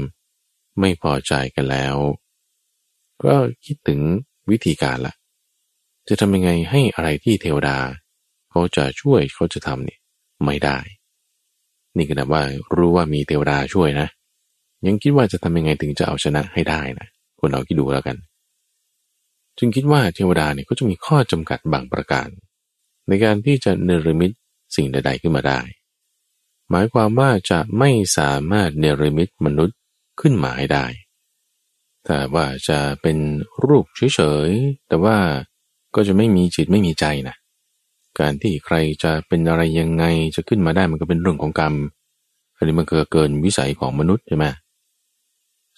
[0.80, 1.96] ไม่พอใจกันแล้ว
[3.24, 4.00] ก็คิดถึง
[4.50, 5.14] วิธีการละ
[6.08, 7.78] จะทำยังไงให้อะไรที่เทวดา
[8.50, 10.00] เขาจะช่วยเขาจะทำเนี่ย
[10.44, 10.78] ไม่ได้
[11.96, 12.42] นี่ก็นับว่า
[12.76, 14.08] รู้ว่ามีเทวดาช่วยนะ
[14.86, 17.06] ยังคิดว่าจะทำยังไงถึงจะเอาชนะให้ได้นะ
[17.38, 18.16] คุณเราคิดดูแล้วกัน
[19.58, 22.28] จึงคิดว่าเทวดาเนี่ยก็จะมีข้อจำกัดบางประการ
[23.08, 24.30] ในการที่จะเนรมิต
[24.76, 25.60] สิ่งใดๆขึ้นมาได้
[26.74, 29.78] หมายความว่าจะไม่สามารถเนรมิตมนุษย์
[30.20, 30.86] ขึ้นมาให้ได้
[32.04, 33.18] แต่ว่าจะเป็น
[33.66, 35.16] รูปเฉยๆ แต่ว่า
[35.94, 37.36] ก็จะไม่มีจิตไม่มีใจนะ
[38.18, 40.04] การที่ใครจะเป็นอะไรยังไง
[40.34, 41.74] จะขึ้นมาได้มันก็เป็นเรื่องของกรรม
[42.56, 44.46] อันนี้มันเกิดเกินวิสัยของมนุษย์ใช่ไหม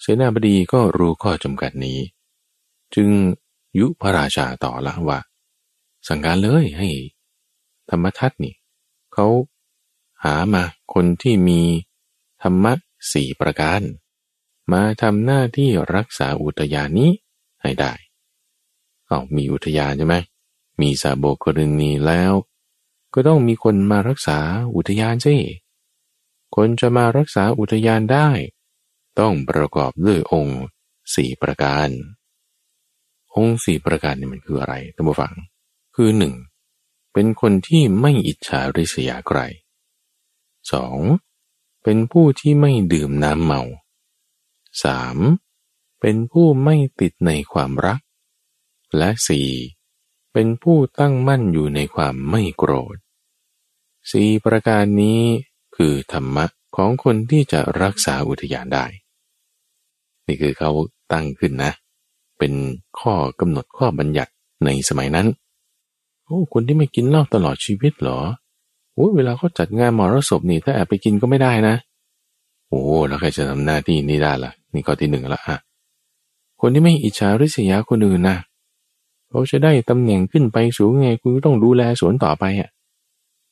[0.01, 1.97] เสนาบดีก็รู้ข้อจำกัดนี้
[2.95, 3.09] จึง
[3.79, 5.19] ยุพระราชาต่อละว่า
[6.07, 6.87] สั่งการเลยให้
[7.89, 8.53] ธรรมทัตนี่
[9.13, 9.27] เขา
[10.25, 11.61] หามาคนที่มี
[12.41, 12.73] ธรรมะ
[13.11, 13.81] สี่ประการ
[14.71, 17.11] มาทำหน้าที่รักษาอุทยานนี้
[17.61, 17.93] ให้ได้
[19.07, 20.15] เอามีอุทยานใช่ไหม
[20.81, 22.33] มีสาโบกรณีแล้ว
[23.13, 24.39] ก็ต้องมีคนมารักษา
[24.75, 25.35] อุทยานสิ
[26.55, 28.29] คนจะมารักษาอุทยานได้
[29.19, 30.61] ต้องประกอบด้วยองค์
[31.15, 31.89] สี่ประการ
[33.35, 35.33] องค์สี่ประการนี่มันคืออะไรท่านผู้ฟัง
[35.95, 36.33] คือหนึ่ง
[37.13, 39.39] เป็นคนที่ไม่อิจฉาริษยาใคร
[40.73, 40.99] สอง
[41.83, 43.61] เป็นผู้ที่ไม่ดื่มน้ำเมา
[45.21, 45.99] 3.
[46.01, 47.99] เป็นผู้ไม่ติดในความรัก
[48.97, 49.09] และ
[49.71, 50.33] 4.
[50.33, 52.97] เป็นผู้ตั้งมั่นอยู่ในความไม่โกรธ
[54.11, 55.21] สี่ประการนี้
[55.75, 58.85] คือธรรมะของคนที่จะรักษาอุทยานได้
[60.27, 60.71] นี่คือเขา
[61.11, 61.71] ตั้งขึ้นนะ
[62.37, 62.53] เป็น
[62.99, 64.31] ข้อกำหนดข้อบัญญัติ
[64.65, 65.27] ในสมัยนั้น
[66.23, 68.19] โอ้คนที่ไม่กินเหล้าตลอดชีวิตเหรอ
[68.95, 71.75] โอ้เวลาเขาจัดงานมรสพนี่ถ้าแอบไปกินก็ไม่ได้นะ
[72.69, 75.57] โอ้แล้วใครจะทำหน้าที่นี้ได้ละ่ะ นี่ข้อที่หนึ่งละอะ
[76.61, 78.37] คนที่ไม่อิจฉาริษยาคนอื่นนะ
[79.29, 82.69] เขาจะได้ตำแหน่งขึ้นไปสูงไงคุณก็ต้องดูแลสวนต่อไปอะ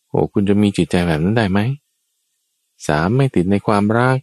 [0.10, 1.60] โอ้คุณจะมีจิตใจแบบนั้นได้ไหม
[2.88, 4.18] สามไม่ติดในความรัก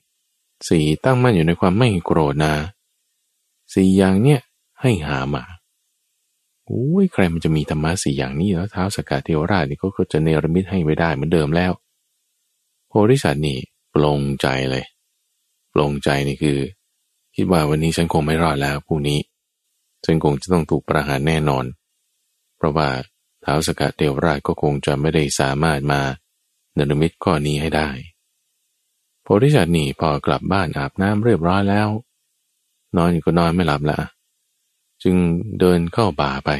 [0.68, 2.54] สี่ตั้งมั่นอยู่ในความไม่โกรธนะ
[3.74, 4.40] สี่อย่างเนี้ย
[4.80, 5.42] ให้หามา
[6.70, 11.72] โอ้ยใครมันจะมีธรรมะสี่อย่างนี้แล้วเท้าสกัดเทวราชนี่ก็จะเนรมิตให้ไม่ได้เหมือนเดิมแล้ว
[12.88, 13.58] โพธิสัตว์นี่
[13.94, 14.84] ปลงใจเลย
[15.74, 16.58] ปลงใจนี่คือ
[17.36, 19.18] คิดว่าวันนี้ฉันคงไม่รอดแล้วพรุ่งนี้
[20.04, 21.64] ฉันคงจะต้องถูกประหารแน่นอน
[22.56, 22.88] เพราะว่า
[23.42, 26.00] เท้าสกัดเทวราชก็คงจะไม่ได้สามารถมา
[26.74, 27.88] เนรมิตข้อนี้ให้ได้
[29.22, 31.88] โพธิสัตว์นี่พอกลับบ้านอาบน้ำเรียบร้อยแล้ว
[32.96, 33.98] นอนอยู่ก็นอนไม่หลับละ
[35.02, 35.16] จึง
[35.60, 36.50] เดินเข้าป่าไป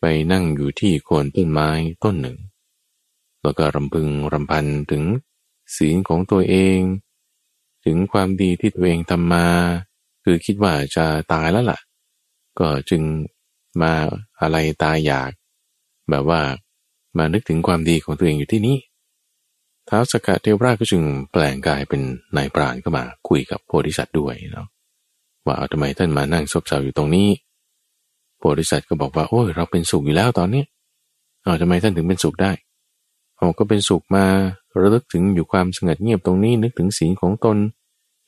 [0.00, 1.70] ไปนั่งอยู่ที่โคนต้นไม้
[2.04, 2.38] ต้นหนึ่ง
[3.42, 5.02] แล้วก็รำพึงรำพันถึง
[5.76, 6.80] ศีลของตัวเอง
[7.84, 9.46] ถึงความดีที่ตัวเองทำมา
[10.24, 11.80] คือคิดว่าจะตายแล้วล่ะ
[12.58, 13.02] ก็จึง
[13.80, 13.92] มา
[14.40, 15.30] อะไรตายอยาก
[16.10, 16.40] แบบว่า
[17.18, 18.76] มานึกถึงความดีของตัวเองอยู่ที่นี้
[19.88, 22.02] ท้าวสกัดเทวราชก็จึงแปลงกายเป็น
[22.36, 24.66] นายปราณเข้ามาคุยกับโพธิสัตว์ด้วยเนาะ
[25.46, 27.28] ว่าทำไมท่านมานั่งซบเซาอยู่ตรงนี้
[28.38, 30.62] โพธิสัตว์ก็บอกว่าโอ้ยเราเป็นสุขอยู่แล้วตอนนี้
[31.42, 32.52] เอาทำไมท่านถึงเป็นสุขได้
[33.36, 34.24] เราก็เป็นสุขมา
[34.80, 37.56] ระลึกถึงอยู่ความสงบเงียบตรงนี้ นึกถึงศีลของตน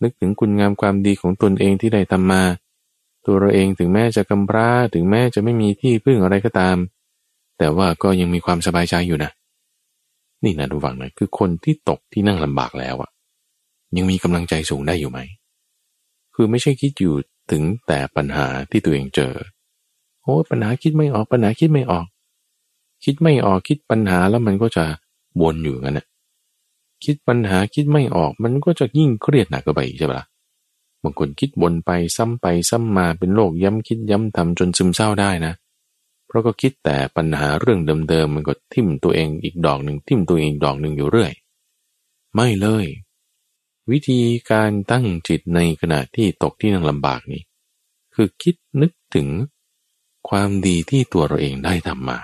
[0.03, 2.43] นึกถึงคุณงามความดีของตนเองที่ได้ทำมา
[3.25, 6.77] ตัวเราเองถึงแม้จะกำพร้าถึงแม้จะไม่มีที่พึ่งอะไรก็ตาม
[7.59, 9.31] แต่ว่าก็ยังมีความสบายใจอยู่นะ
[10.45, 13.11] นี่นะดูฟังหน่อยคือคนที่ตกที่นั่งลำบากแล้วอะ
[13.97, 15.19] ยังมีกำลังใจสูงได้อยู่ไหม
[16.41, 17.15] คือไม่ใช่คิดอยู่
[17.51, 19.33] ถึงแต่ปัญหาที่ตัวเองเจอ
[20.23, 22.07] โอ้ปัญหาคิดไม่ออกปัญหาคิดไม่ออก
[23.05, 24.85] คิดไม่ออกคิดปัญหาแล้วมันก็จะ
[25.41, 26.07] วนอยู่งั้นนะ
[27.05, 30.23] คิดปัญหาคิดไม่ออกมันก็จะยิ่งเครียดหนักกว่าไปใช่ปะ
[31.03, 35.53] บางคนคิดวนไปซ้ำไปซ้ำมาเป็นโรคย้ำคิดย้ำทำจนซึมเศร้าได้นะ
[36.27, 41.33] เพราะก็คิดแต่ปัญหาเรื่องเดิมๆมันก็ทิ่มตัวเองอีกดอกหนึ่งทิ่มตัวเองดอกหนึ่งอยู่เรื่อย
[42.35, 42.87] ไม่เลย
[43.91, 44.21] วิธี
[44.51, 47.43] การตั้งจิตในขณะที่ตกที่นั่งลำบากนี้
[48.15, 49.29] คือคิดนึกถึง
[50.29, 52.19] ความดีที่ตัวเราเองได้ทำมา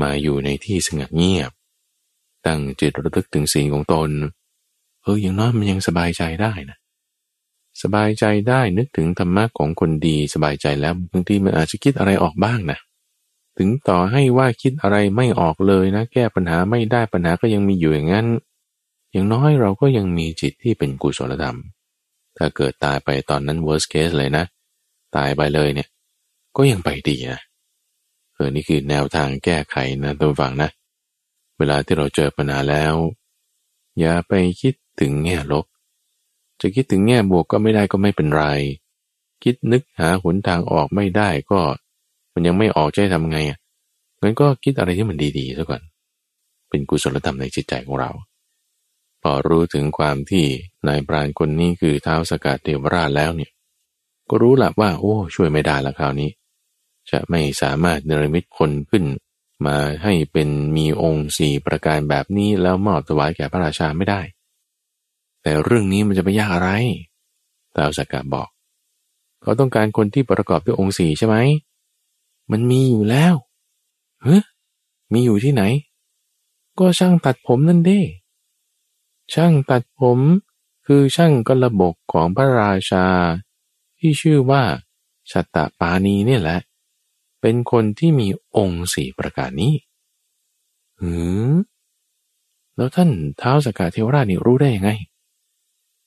[0.00, 1.52] มาอยู่ในที่สงบเงียบ
[2.46, 4.10] ตั้งจิตระลึกถึงสิ่งของตน
[5.02, 6.78] เอออย่างน้อยมันยังสบายใจได้นะ
[7.82, 12.78] สบายใจได้นึกถึงธรรมะของคนดีสบายใจแล้วบางทีมันอาจจะคิดอะไรออกบ้างนะ
[13.58, 18.26] ถึงต่อให้ว่าคิดอะไรไม่ออกเลยนะ แก้ปัญหาไม่ได้ปัญหาก็ยังมีอยู่อย่างนั้น
[19.12, 21.58] อย่างน้อยเราก็ยังมีจิตที่เป็นกุศลธรรม
[22.36, 24.44] ถ้าเกิดตายไปตอนนั้น worst case เลยนะ
[25.16, 25.88] ตายไปเลยเนี่ย
[26.56, 27.40] ก็ยังไปดีนะ
[28.34, 30.70] เออนี่คือแนวทางแก้ไขนะตัวฟังนะ
[31.58, 32.94] เวลาที่เราเจอปัญหาแล้ว
[33.98, 35.64] อย่าไปคิดถึงแง่ลบ
[36.60, 38.44] จะคิดถึงแง่บวกก็ไม่ได้ก็ไม่เป็นไร
[39.44, 41.60] คิดนึกหาหนทางออกไม่ได้ก็
[42.32, 43.58] มันยังไม่ออกจะทำไงอะ
[44.20, 45.82] งั้นก็คิดอะไรที่มันดีๆซะก่อน
[46.68, 48.10] เป็นกุศลธรรมในจิตใจของเรา
[49.22, 50.46] พอรู้ถึงความที่
[50.88, 53.50] นายปราณคนนี้คือเท้าสกัดเทวราชแล้วเนี่ย
[54.30, 56.30] ก็รู้หลับว่า โอ้ ช่วยไม่ได้ละคราวนี้
[57.10, 59.04] จะไม่สามารถเนรมิตคนขึ้น
[59.66, 64.20] มาให้เป็นมีองค์สี่ประการแบบนี้แล้วมอบถวายแก่พระราชาไม่ได้
[65.42, 66.70] แต่เรื่องนี้มันจะไปยากอะไร
[67.72, 68.48] เท้าสกัดบอก
[69.42, 71.36] เขาต้องการคนที่ประกอบด้วยองค์สี่ใช่ไหม
[72.50, 73.34] มันมีอยู่แล้ว
[74.22, 74.38] เฮ้
[75.12, 75.62] มีอยู่ที่ไหน
[76.78, 78.00] ก็ช่างตัดผมนั่นเด้
[79.34, 80.20] ช่างตัดผม
[80.86, 83.06] คือช่างกระบกของพระราชา
[83.98, 84.62] ที่ชื่อว่า
[85.30, 86.58] ชัตตปานีเนี่ยแหละ
[87.40, 89.74] เป็นคนที่มีองค์สี่ประการนี้
[91.00, 91.14] หื
[91.46, 91.48] อ
[92.76, 94.90] แล้วท่านเท้าสกาเทวราชนี่รู้ได้ยังไง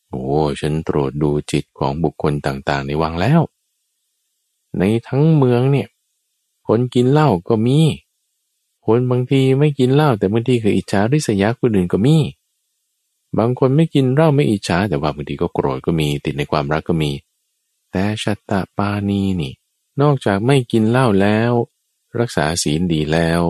[0.09, 0.23] โอ้
[0.61, 3.41] ฉันตรวจดูจิตของบุคคลต่างๆ ในวังแล้ว
[4.77, 5.87] ในทั้งเมืองเนี่ย
[6.67, 7.79] คนกินเหล้าก็มี
[8.85, 12.17] คนบางทีไม่กินเหล้าแต่บางทีคืออิจฉาริษยาคนอื่นก็มี
[13.37, 17.11] บางคนไม่กินเหล้าไม่อิจฉาแต่ว่าบางทีก็โกรธก็มีติดในความรักก็มี
[17.91, 19.53] แต่ชัตตาปานีนี่
[20.01, 21.51] นอกจากไม่กินเหล้าแล้ว
[22.19, 23.41] รักษาศีลดีแล้ว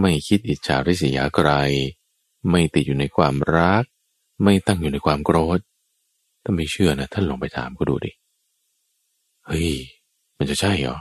[0.00, 1.50] ไม่คิดอิจฉาริษยาใคร
[2.50, 3.84] ไม่ติดอยู่ในความรัก
[4.42, 5.58] ไม่ตั้งอยู่ในความโกรธ
[6.42, 8.12] ถ้าไม่เชื่อนะท่านลองไปถามก็ดูดิ
[9.46, 9.72] เฮ้ย
[10.36, 10.98] มันจะใช่เหรอ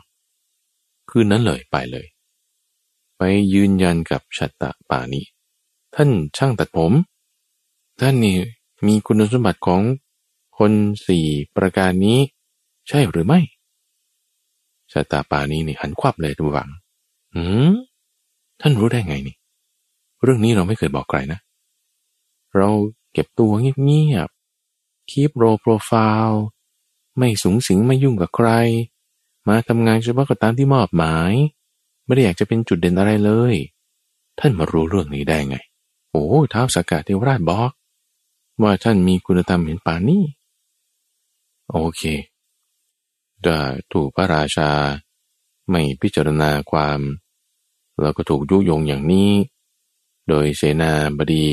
[1.10, 2.06] คืนนั้นเลยไปเลย
[3.18, 3.22] ไป
[3.54, 5.22] ยืนยันกับชัตตะปานี
[5.96, 6.92] ท่านช่างตัดผม
[8.00, 8.38] ท่านนี่
[8.88, 9.82] มีคุณสมบัติของ
[10.58, 10.72] คน
[11.08, 11.26] สี่
[11.56, 12.20] ประการนี้
[12.88, 13.40] ใช่หรือไม่
[14.92, 16.70] ชาตาปานี้นี่หันควับเลยทุกฝัง
[17.36, 17.74] อืม
[18.62, 19.36] ท่านรู้ได้ไงนี่
[20.24, 21.40] เรื่องนี้เราไม่เคยบอกใครนะ
[22.56, 22.70] เรา
[23.14, 23.52] เก็บตัว
[23.84, 25.92] เงียบๆคีบโรโปรไฟ
[26.28, 26.44] ล์
[27.18, 28.50] ไม่สูงสิงไม่ยุ่งกับใคร
[29.48, 31.34] มาทำงานเฉพาะกับตามที่มอบหมาย
[32.06, 33.56] ไม่ได้อยากจะเป็นจุดเด่นอะไรเลย
[34.40, 35.58] ท่านมารู้เรื่องนี้ได้ไง
[36.12, 37.72] โอ้ท้าวสากาเทวราชบอก
[38.62, 40.24] ว่าท่านมีคุณธรรมเห็นป่านนี้
[41.72, 42.02] โอเค
[43.46, 43.58] จะ
[43.94, 44.72] ถูกพระราชา
[45.70, 47.00] ไม่พิจารณาความ
[48.02, 49.32] แล้วก็ถูกยุยงอย่างนี้
[50.30, 51.46] โดยเสนาบดี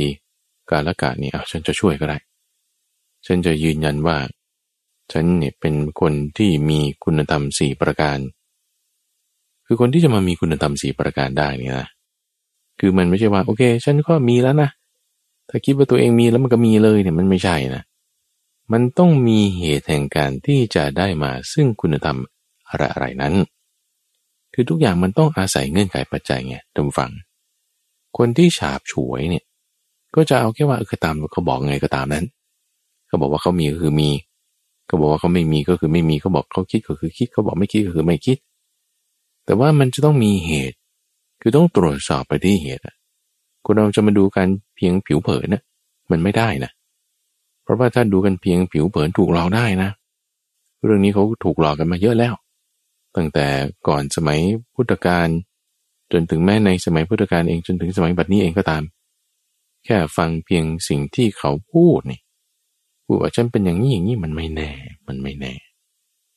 [0.70, 2.18] กาลกะนี่เอาฉันจะช่วยก็ได้
[3.26, 4.18] ฉันจะยืนยันว่า
[5.12, 8.18] ฉันเนี่ยเป็นคนที่มีคุณธรรมสี่ประการ
[9.66, 11.88] คือคนที่จะมามีคุณธรรมสี่ประการได้นี่นะ
[12.80, 14.70] คือมันไม่ใช่ว่า โอเค ฉันก็มีแล้วนะ
[15.50, 17.82] ถ้าคิดว่าตัวเองมีแล้วมันก็มีเลยเนี่ยมันไม่ใช่นะ
[18.72, 22.18] มันต้องมีเหตุแห่งการที่จะได้มาซึ่งคุณธรรม
[22.68, 23.34] อะไรอะไรนั้น
[24.54, 27.10] คือทุกอย่างมันต้องอาศัยเงื่อนไขปัจจัยไงท่านฟัง
[28.18, 29.44] คนที่ฉาบฉวยเนี่ย
[30.14, 32.26] ก็จะเอาแค่ว่าเออตามเขาบอกไงก็ตามนั้น
[33.08, 34.10] เขาบอกว่าเขามีก็คือมี
[34.86, 38.38] เขาบอกว่าเขาไม่มีก็คือไม่มี เขาบอกเขาคิดก็คือคิด เขาบอกไม่คิดก็คือไม่คิด
[39.44, 40.76] แต่ว่ามันจะต้องมีเหตุ
[41.40, 42.82] คือต้องตรวจสอบไปที่เหตุ
[43.64, 44.46] คุณเราจะมาดูกัน
[44.76, 45.62] เพียงผิวเผินนะ
[46.10, 46.70] มันไม่ได้นะ
[47.62, 49.90] เพราะว่าถ้าดูกันเพียงผิวเผินถูกหลอกได้นะ
[50.84, 52.34] เรื่องนี้เขาถูกหลอกกันมาเยอะแล้ว
[53.16, 53.46] ตั้งแต่
[53.88, 54.38] ก่อนสมัย
[54.74, 55.28] พุทธกาล
[56.12, 58.82] จนถึงแม้ในสมัยพุทธกาลเองจนถึงสมัยบัดนี้เองก็ตาม
[59.84, 62.20] แค่ฟังเพียงสิ่งที่เขาพูดนี่
[63.04, 64.70] พูดว่าฉันเป็นอย่างนี้อย่างนี้มันไม่แน่
[65.08, 65.54] มันไม่แน่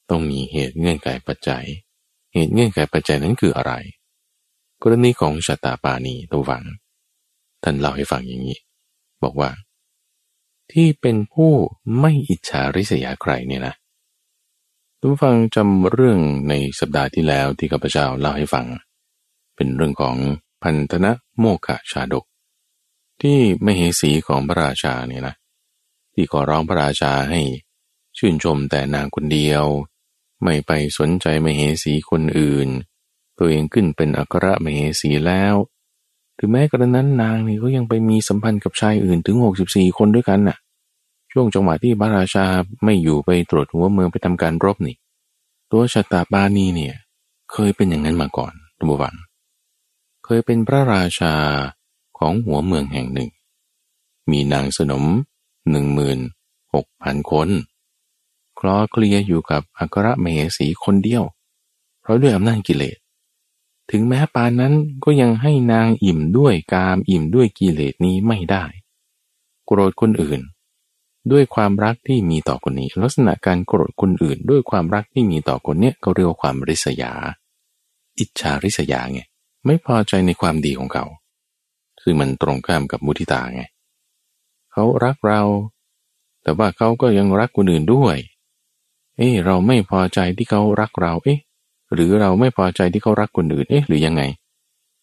[0.09, 1.65] ต้องมีเหตุเงื่อนไขปัจจัย
[2.33, 3.73] เหตุเงื่อนไขปัจจัยนั้นคืออะไร
[4.81, 6.63] กรณีของชาตาปานีตัวฝัง
[7.63, 8.58] ท่านเล่าให้ฟังอย่างนี้
[9.23, 9.49] บอกว่า
[10.71, 11.52] ที่เป็นผู้
[11.99, 13.76] ไม่อิจฉาริษยาใครเนี่ยนะ
[14.99, 18.65] ทุกฟังจำเรื่องในสัปดาห์ที่แล้วที่ข้าพเจ้าเล่าให้ฟัง
[19.56, 20.15] เป็นเรื่องของ
[20.63, 22.26] พันธนะโมกะชาดก
[23.21, 25.36] ที่มเหสีของพระราชาเนี่ยนะ
[26.13, 27.41] ที่ขอร้องพระราชาให้
[28.17, 29.65] ชื่นชมแต่นางคนเดียว
[30.43, 32.69] ไม่ไปสนใจมเหสีคนอื่น
[33.38, 35.56] ตัวเองขึ้นเป็นอัครมเหสีแล้ว
[36.39, 40.58] ถึงแม้กระนั้นนางนี่ก็ยังไปมีสัมพันธ์กับชายอื่นถึง 64 คนด้วยกันน่ะ
[41.32, 42.46] ช่วงจังหวะที่พระราชา
[42.84, 44.96] ไม่อยู่ไปตรวจหัวเมืองไปทำการรบนี่
[45.72, 46.96] ตัวชาตาบานีเนี่ย
[47.52, 49.15] เคยเป็นอย่างนั้นมาก่อนทุกวัง
[50.26, 51.34] เคยเป็นพระราชา
[52.17, 53.30] ของหัวเมืองแห่งหนึ่ง
[54.32, 55.04] มีนางสนม
[55.69, 56.19] หนึ่งหมื่น
[56.74, 57.50] หกพันคน
[58.60, 61.24] คลอเคลียอยู่กับอัครเหสีคนเดียว
[62.02, 62.98] เพราะด้วยอำนาจกิเลส
[63.91, 68.65] ถึงแม้ปานนั้นก็ยังให้นางอิ่มด้วยกามอิ่มด้วยกิเลสนี้ไม่ได้
[69.65, 70.41] โกรธคนอื่น
[71.32, 77.12] ด้วยความรักที่มีต่อคนนี้ ลักษณะการโกรธคนอื่น ด้วยความรักที่มีต่อคนเนี้ยเขาเรียกว่าความริษยา
[78.19, 79.22] อิจฉาริษยาไง
[79.65, 81.06] ไม่พอใจในความดีของเขา
[82.02, 83.63] ซึ่งมันตรงข้ามกับมุทิตาไง
[84.72, 85.41] เขารักเรา
[86.41, 88.17] แต่ว่าเขาก็ยังรักคนอื่นด้วย
[89.17, 91.39] เอ้เราไม่พอใจที่เขารักเรา เอ๊ะ
[91.93, 94.21] หรือเราไม่พอใจที่เขารักคนอื่นเอ๊ะหรือยังไง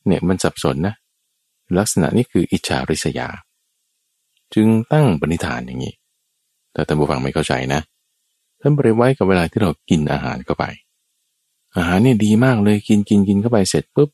[0.06, 0.94] เนี่ยมันสับสนนะ
[1.78, 3.28] ลักษณะนี้คืออิจฉาริษยา
[4.54, 5.94] จึงตั้งปณิธานอย่างนี้
[6.72, 7.80] แต่ท่านผู้ฟังไม่เข้าใจนะ
[8.60, 10.64] ท่านบริไว้กับเวลาที่เรากินอาหารเข้าไป
[11.76, 14.08] อาหารนี่ดีมากเลยกินกินกินเข้าไปเสร็จปุ๊บ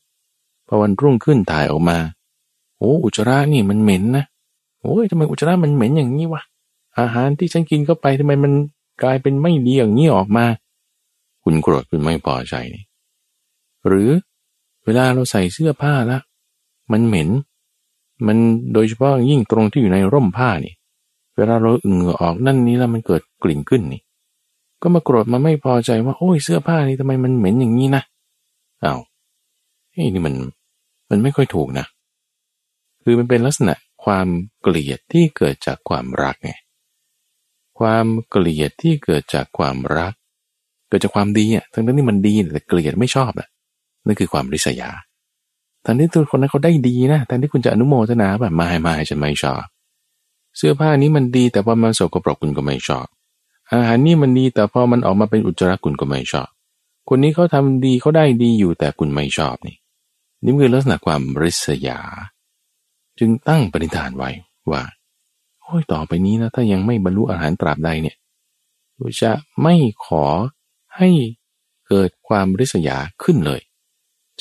[0.67, 1.97] พอวันรุ่งขึ้นถ่ายออกมา
[2.77, 4.23] โอ้อุจจาระนี่มันเหม็นนะ
[4.81, 6.41] โอ้ยทำไมอุจจาระมันเหม็นอย่างนี้วะ
[6.99, 8.53] อาหารที่ฉันกินเข้าไปทำไมมัน
[9.03, 10.45] กลายเป็นไม่ดีอย่างนี้ออกมา
[11.49, 12.83] คุณโกรธคุณไม่พอใจนี่
[13.87, 14.09] หรือ
[14.85, 16.19] เวลาเราใส่เสื้อผ้าละ
[16.91, 17.29] มันเหม็น
[18.27, 18.37] มัน
[18.73, 20.73] โดยเฉพาะยิ่งตรงที่อยู่ในร่มผ้านี่
[21.35, 24.01] เวลาเราเหงื่อออกนั่นนี้แล้วมันเกิดกลิ่นขึ้นนี่
[24.81, 28.03] ก็มาโกรธมาไม่พอใจว่าโอ้ยเสื้อผ้านี่ทำไมมันเหม็นอย่างนี้นะ
[28.83, 28.99] อา้าว
[29.91, 30.35] เฮ้นี่มัน
[31.09, 31.85] มันไม่ค่อยถูกนะ
[33.03, 33.73] คือมันเป็นลักษณะ
[34.03, 34.27] ความ
[34.61, 36.51] เกลียดที่เกิดจากความรักไง
[37.79, 40.13] ความเกลียดที่เกิดจากความรัก
[40.87, 43.47] เกิดจากความดีอะทั้งนั้นนี่มันดีแต่เกลียดไม่ชอบอะ
[44.05, 44.89] นั่นคือความริษยา
[45.85, 49.63] ทั้งที่ตัวคนนั้นเขาได้ดีนะแต่ที่คุณจะอนุโมทนาแบบไม่ไม่ฉันไม่ชอบ
[50.57, 53.07] เสื้อผ้านี้มันดีแต่พอมันสกปรกคุณก็ไม่ชอบ
[53.71, 56.47] อาหารนี่มันดีแต่พอมันออกมาเป็นอุจจาระคุณก็ไม่ชอบ
[57.09, 59.77] คนนี้เขาทำดีเขาได้ดีอยู่แต่คุณไม่ชอบนี่
[60.43, 61.99] นี่คือลักษณะความริษยา
[63.19, 64.29] จึงตั้งปณิธานไว้
[64.71, 64.81] ว่า
[65.61, 68.15] โอ้ยต่อไปนี้นะถ้ายังไม่บรรลุอรหันต์ตราบใดเนี่ย
[69.21, 69.31] จะ
[69.61, 69.75] ไม่
[70.05, 70.23] ขอ
[70.97, 71.09] ให้
[71.87, 73.61] เกิดความริษยาขึ้นเลย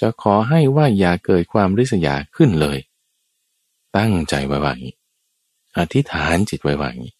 [0.01, 2.79] จะขอให้ว่าอย่าเกิดความริษยาขึ้นเลย
[3.97, 4.95] ตั้งใจไว้ว่างี้
[5.79, 7.15] อธิษฐานจิตไว้ว่างี้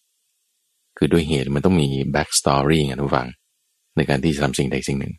[0.97, 3.27] คือด้วยเหตุมันต้องมี backstory ไงท่านผู้ฟัง
[3.95, 5.13] ในการที่จะทำสิ่งใดสิ่งหนึ่ง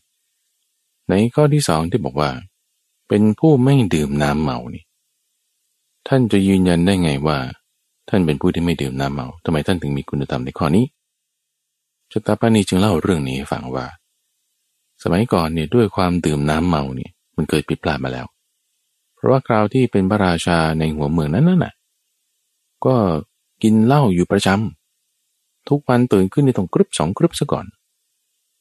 [1.08, 2.30] ในข้อที่สองที่บอกว่า
[3.08, 4.84] เป็นผู้ไม่ดื่มน้ำเมานี่
[6.08, 7.38] ท่านจะยืนยันได้ไงว่า
[8.08, 10.84] ท่านเป็นผู้ที่ไม่ดื่มน้ำเมาทำไมท่านถึงมีคุณธรรมในข้อนี้
[12.10, 13.86] ชตาปานีจึงเล่าเรื่องนี้ให้ฟังว่า
[15.02, 18.26] สมัยก่อนเนี่ยด้วยความดื่มน้ำเมาเนี่ยมันเกิดผิดพลาดมาแล้ว
[19.14, 21.72] เพราะว่าคราวที่เป็นพระราชาในหัวเมืองนั้นน่ะ
[22.84, 22.96] ก็
[23.62, 27.66] กินเหล้าอยู่ประจำทุกวันตื่นขึ้นในต้องกรึบสองกรึบซะก่อน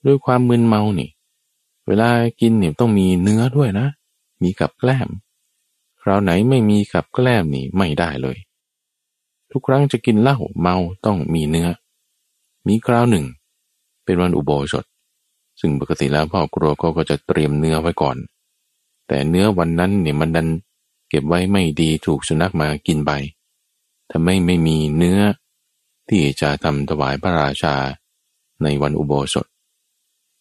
[0.05, 1.09] ด้วยความมึนเมานี่
[1.87, 2.09] เวลา
[2.41, 3.87] กินเนี่ยต้องมีเนื้อด้วยนะ
[4.41, 5.09] มีกับแกล้ม
[6.01, 8.37] คราวไหนไม่มีกับแกล้มนี่ไม่ได้เลย
[9.51, 10.75] ทุกครั้งจะกินเหล้าเมา
[11.05, 11.67] ต้องมีเนื้อ
[12.67, 13.25] มีคราวหนึ่ง
[14.03, 14.85] เป็นวันอุโบสถ
[15.59, 18.17] ซึ่งปกติแล้วพ่อครัวก็จะเตรียมเนื้อไว้ก่อน
[19.07, 20.47] แต่เนื้อวันนั้นเนี่ยมันดัน
[21.09, 23.11] เก็บไว้ไม่ดีถูกสุนัขมากินไป
[24.09, 25.19] ถ้าไม่ไม่มีเนื้อ
[26.09, 27.75] ที่จะทำถวายพระราชา
[28.63, 29.45] ในวันอุโบสถ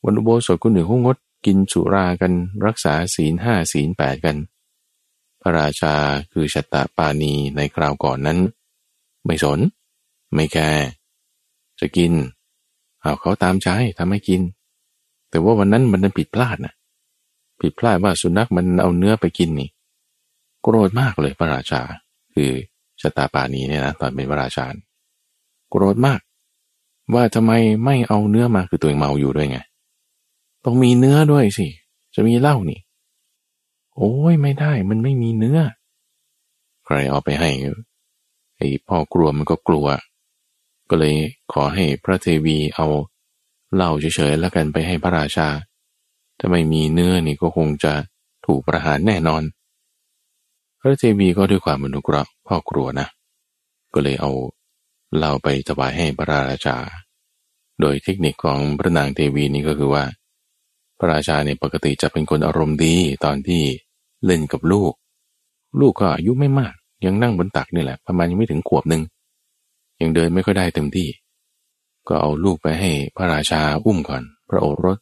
[0.05, 2.33] วันอุโบสถคนหนึ่งเขางดกินสุรากัน
[2.67, 4.37] รักษาศีลห้าศีลแปดกัน
[5.41, 5.95] พระราชา
[6.33, 8.39] คือชตตปานีในคราวก่อนนั้น
[9.25, 9.59] ไม่สน
[10.35, 10.87] ไม่แคร์
[11.81, 12.13] จะกิน
[13.01, 14.41] เอาเขาตามใจทำให้กิน
[15.37, 16.75] แต่ว่าวันนั้นมันผิดพลาดนะ
[17.61, 19.69] ผิดพลาดว่าสุนัขมันเอาเนื้อไปกินนี่
[20.63, 21.81] โกรธมากเลยพระราชา
[22.35, 22.51] คือ
[23.01, 24.67] ชะตาปานีเนี่ยนะตอนเป็นวระราชา
[25.71, 26.21] โกรธมาก
[27.15, 27.53] ว่าทำไม
[27.85, 29.59] ไม่เอาเนื้อมาคือตัวเองเมาอยู่ด้วยไง
[30.65, 31.67] ต้องมีเนื้อด้วยสิ
[32.15, 32.81] จะมีเหล้านี่
[33.97, 35.59] โอ้ยไม่ได้มันไม่มีเนื้อ
[36.85, 37.51] ใครเอาไปให้
[38.57, 39.87] ไอ้พ่อกลัวมันก็กลัว
[40.89, 41.15] ก็เลย
[41.53, 42.87] ขอให้พระเทวีเอา
[43.75, 45.49] เล้าเฉยๆแล้วกันไปให้พระราชา
[46.39, 47.93] ถ้าไม่มีเนื้อนี่ก็คงจะ
[48.47, 49.43] ถูกประหารแน่นอน
[50.81, 53.07] พระเทวีก็ด้วยความมนุกระพ่อครัวนะ
[53.95, 54.31] ก็เลยเอา
[55.17, 56.77] เล้าไปถวายให้พระราชา
[57.81, 60.05] โดยเทคนิคของพระนางเทวีนี้ก็คือว่า
[60.99, 62.95] พระราชาเนี่ยปกติจะเป็นคนอารมณ์ดี
[63.25, 63.63] ตอนที่
[64.25, 64.93] เล่นกับลูก
[65.81, 66.75] ลูกก็อายุไม่มาก
[67.07, 69.03] ยังนั่งบนตักนี่แหละ ประมาณยังไม่ถึงขวบหนึ่ง
[70.01, 71.09] ยังเดินไม่ค่อยได้เต็มที่
[72.09, 74.99] ก็เอาลูกไปให้พระราชาอุ้มก่อน พระโอรส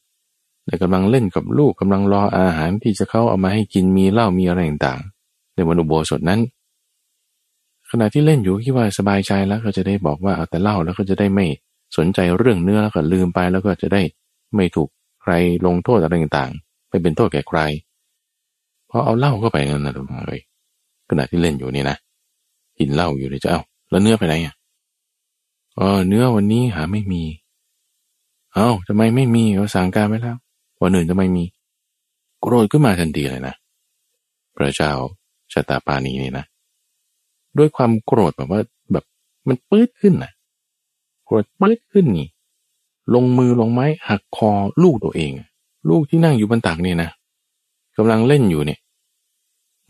[0.67, 5.01] ในกำลังเล่นกับลูกกำลังรออาหารที่จะเข้าเอามาให้กินมีเหล้ามีอะไรต่าง
[5.55, 6.41] ในวันอุโบสถนั้น
[7.91, 11.47] ขณะที่เล่นอยู่คิดว่าสบายใจแล้วก็จะได้บอกว่าเอาแต่เล่าแล้วก็จะได้ไม่
[11.97, 14.03] สนใจเรื่องเนื้อแล้วก็ลืมไปแล้วก็จะได้
[14.55, 14.89] ไม่ถูก
[15.23, 15.33] ใคร
[15.67, 17.61] ลงโทษอะไรต่างๆไม่เป็นโทษแก่ใคร
[18.91, 20.41] พอเอาเหล้าเข้าไปนั่นนะทุกคนเลย
[21.09, 21.97] ขณะที่เล่นอยู่นี่นะ
[22.79, 24.55] กินเหล้าอยู่เลยจะเอาแล้วเนื้อไปไหนอะ
[25.77, 27.23] เออเนื้อวันนี้หาไม่มี
[28.55, 30.37] เอา้าทำไมไม่มีเขาสั่งการไว้แล้ว
[30.83, 31.45] วันอื่นจะไมมี
[32.41, 33.55] โกรธขึ้นมาทันทีเลยนะ
[34.57, 34.93] พระเจ้า
[35.53, 36.45] ชะตาปานีนี่นะ
[37.59, 38.61] ด้วยความโกรธแบบว่า
[38.93, 39.05] แบบ
[39.49, 40.33] มันปื้ดขึ้นนะ
[41.25, 42.29] โกรธปื้ดขึ้นนี่
[43.15, 44.51] ลงมือลงไม้หักคอ
[44.83, 45.31] ลูกตัวเอง
[45.89, 47.11] ลูกที่นั่งอยู่บนตักนี่นะ
[47.97, 48.79] กำลังเล่นอยู่เนี่ย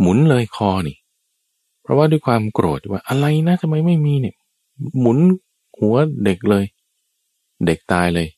[0.00, 0.96] หมุนเลยคอนี่
[1.82, 4.34] เพราะว่าด้วยความโกรธว่าอะไรนะทำไมไม่มีเนี่ย
[5.00, 5.18] หมุน
[5.78, 6.64] หัวเด็กเลย
[7.66, 8.28] เด็กตายเลย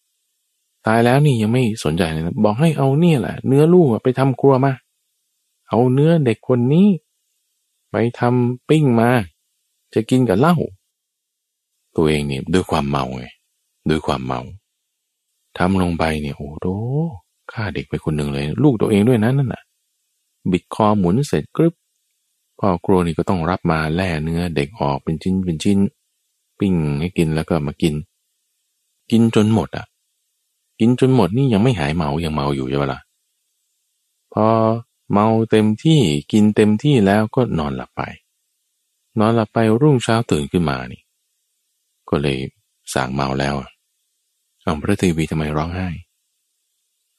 [0.86, 4.72] ตายแล้วนี่ยังไม่สนใจเลยนะบอกให้เอาเนี่ยแหละ เนื้อลูกไปทำครัวมา
[5.68, 6.88] เอาเนื้อเด็กคนนี้
[7.90, 9.10] ไปทำปิ้งมา
[9.94, 10.56] จะกินกับเหล้า
[11.96, 13.26] ตัวเองเนี่ยด้วยความเมาไง
[13.90, 14.40] ด้วยความเมา
[15.58, 16.66] ทำลงไปเนี่ยโอ้โห
[17.52, 19.62] ฆ่าเด็กไปคนหนึ่งเลย ลูกตัวเองด้วยนะนั่นน่ะ
[20.50, 21.74] บิดคอหมุนเสร็จกรึบ
[22.58, 25.78] พ่อครัวนี่ก็ต้องรับมาแล่เนื้อเด็กออกเป็นชิ้นเป็นชิ้น
[26.60, 27.94] ปิ้งให้กินแล้วก็มากิน
[29.10, 29.86] กินจนหมดอะ
[30.80, 33.00] กินจนหมดนี่ยังไม่หายเมายังเมาอยู่ใช่ไหมล่ะ
[34.32, 34.46] พอ
[35.12, 36.00] เมาเต็มที่
[36.32, 38.02] กินเต็มที่แล้วก็นอนหลับไป
[39.18, 41.02] นอนหลับไปรุ่งเช้าตื่นขึ้นมานี่
[42.08, 42.38] ก็เลย
[42.94, 43.54] สางเมาแล้ว
[44.62, 45.88] เอาพระทีวีทำไมร้องไห้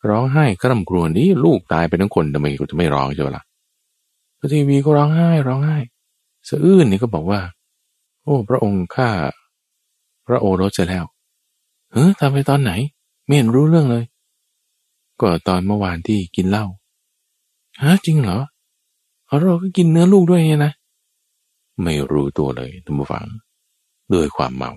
[0.09, 3.43] ร้องไห้กร่ำกรวนนี่ลูกตายไปทั้งคนทำไมกูจะไม่ร้องใช่ไหมล่ะ
[4.39, 5.77] พระทีวีก็ร้องไห้ ร้องไห้
[6.47, 7.39] สะอื้นนี่ก็บอกว่า
[8.27, 9.09] โอ้ พระองค์ข้า
[10.27, 11.05] พระโอรสจะแล้ว
[11.93, 12.71] เฮ้ยทำไปตอนไหน
[13.25, 14.03] ไม่เห็นรู้เรื่องเลย
[15.21, 16.65] ก็ตอนเมื่อวานที่กินเหล้า
[17.81, 18.37] ฮะจริงเหรอ
[19.41, 20.71] เราก็กินเนื้อลูกด้วยนะ
[21.83, 23.25] ไม่รู้ตัวเลยท่านผู้ฟัง
[24.13, 24.71] ด้วยความเมา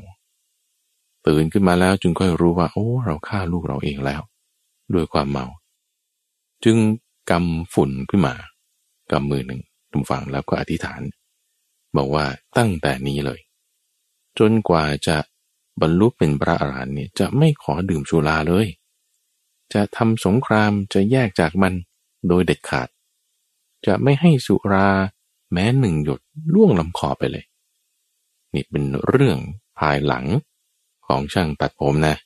[1.27, 4.23] ตื่นขึ้นมาแล้วจึงค่อยรู้ว่า โอ้ เราฆ่าลูกเราเองแล้ว
[4.95, 5.47] ด้วยความเมา
[6.65, 6.77] จึง
[7.31, 8.35] กำฝุ่นขึ้นมา
[9.13, 11.01] กำมือหนึ่งทุมฝังแล้วก็อธิษฐาน
[11.97, 12.27] บอกว่า
[12.57, 13.41] ตั้งแต่นี้เลย
[14.39, 15.17] จนกว่าจะ
[15.81, 18.67] บรรลุเป็นพระอรหันต์เนี่ยจะไม่ขอดื่มสุราเลย
[19.73, 21.75] จะทำสงครามจะแยกจากมัน
[22.29, 22.89] โดยเด็ดขาด
[23.87, 24.89] จะไม่ให้สุรา
[25.53, 26.21] แม้หนึ่งหยด
[26.55, 27.45] ล่วงลำคอไปเลย
[28.55, 29.39] นี่เป็นเรื่อง
[29.79, 30.27] ภายหลัง
[31.07, 32.17] ของช่างตัดผมนะ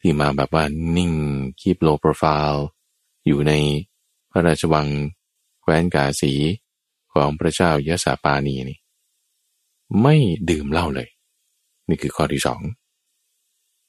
[0.00, 0.64] ที่มาแบบว่า
[0.96, 1.12] นิ่ง
[1.60, 2.64] คีบโลโปรไฟล์
[3.26, 3.52] อยู่ใน
[4.30, 4.86] พระราชวัง
[5.60, 6.32] แคว้นกาสี
[7.14, 8.78] ของพระเจ้ายะสาปานีนี่
[10.02, 10.16] ไม่
[10.50, 11.08] ดื่มเหล้าเลย
[11.88, 12.60] นี่คือข้อที่สอง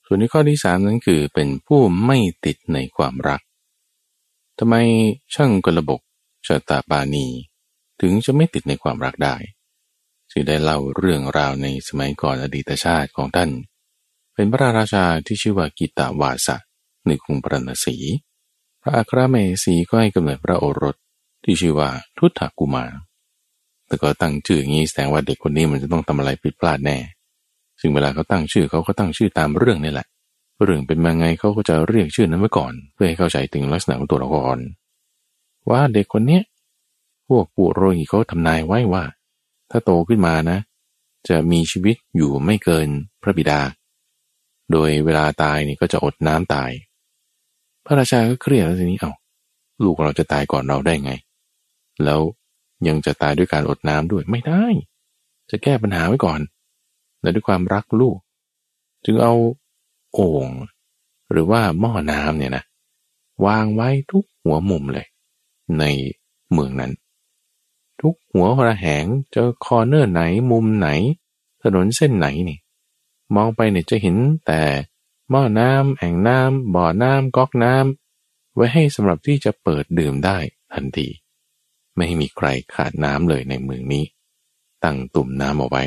[0.05, 3.41] ส่วนในข้อที่สามนั้นคือเป็นผู้ไม่ติดในความรัก
[4.59, 4.75] ทำไม
[5.33, 6.01] ช่างกระบก
[6.47, 7.25] ชะตาปานี
[8.01, 9.35] ถึงจะไม่ติดในความรักได้
[10.31, 13.49] จึงได้เล่าเรื่องราวในสมัยก่อนอดีตชาติของท่าน
[14.33, 16.57] เป็นพระราชาที่ชื่อว่ากิตาวาสะ
[17.07, 17.95] ในกรุงปรณสี
[18.81, 20.95] พระอัครเมสีก็ให้กำเนิดพระโอรส
[21.43, 22.91] ที่ชื่อว่าทุตถกุมาร
[23.93, 26.97] แต่ก็ตั้งชื่ออย่างนี้แสดงว่าเด็กคนนี้มันจะต้องทำอะไรผิดพลาดแน่
[27.81, 30.07] ซึ่งเวลาเขาตั้งชื่อเขาก็ตั้งชื่อตามเรื่องนี่แหละ
[30.63, 34.57] เรื่องเป็นมาไงเขาก็จะเรียกชื่อนั้นไว้ก่อน เพื่อให้เข้าใจถึงลักษณะของตัวละคร
[35.69, 36.43] ว่าเด็กคนเนี้ย
[37.27, 39.03] พวกปุโรหิเขาทำนายไว้ว่า
[39.71, 40.59] ถ้าโตขึ้นมานะ
[41.29, 42.87] จะมีชีวิตอยู่ไม่เกิน
[43.21, 43.61] พระบิดา
[44.71, 46.71] โดยเวลาตายนี่ก็จะอดน้ำตาย
[47.85, 49.13] พระราชาก็เครียดแล้วทีนี้เอา้า
[49.83, 51.11] ลูกเราจะตายก่อนเราได้ไง
[52.03, 52.19] แล้ว
[52.87, 54.65] ยังจะตายด้วยการอดน้ำด้วยไม่ได้
[55.49, 56.39] จะแก้ปัญหาไว้ก่อน
[57.21, 58.17] และด้วยความรักลูก
[59.05, 59.33] จึงเอา
[60.13, 60.47] โอ่ง
[61.31, 62.63] หรือว่าหม้อน้ำเนี่ยนะ
[63.45, 65.07] วางไว้ทุกหัวมุมเลย
[65.79, 65.83] ใน
[66.51, 66.91] เมืองนั้น
[68.01, 70.21] ทุกหัวระแหงจะคอเนอร์ไหน
[70.51, 70.89] มุมไหน
[71.61, 72.59] ถนนเส้นไหนนี่
[73.35, 74.15] มองไปเนี่ยจะเห็น
[74.45, 74.61] แต่
[75.29, 80.37] หม้อน้ำแอ่งน้ำบ่อน้ำก๊อกน้ำไว้ให้สำหรับที่จะเปิดดื่มได้
[80.73, 81.07] ทันที
[81.95, 84.03] ไม่ให้มีใครขาดน้ำเลยในเมืองนี้
[84.83, 85.83] ตั้งตุ่มน้ำเอาไว้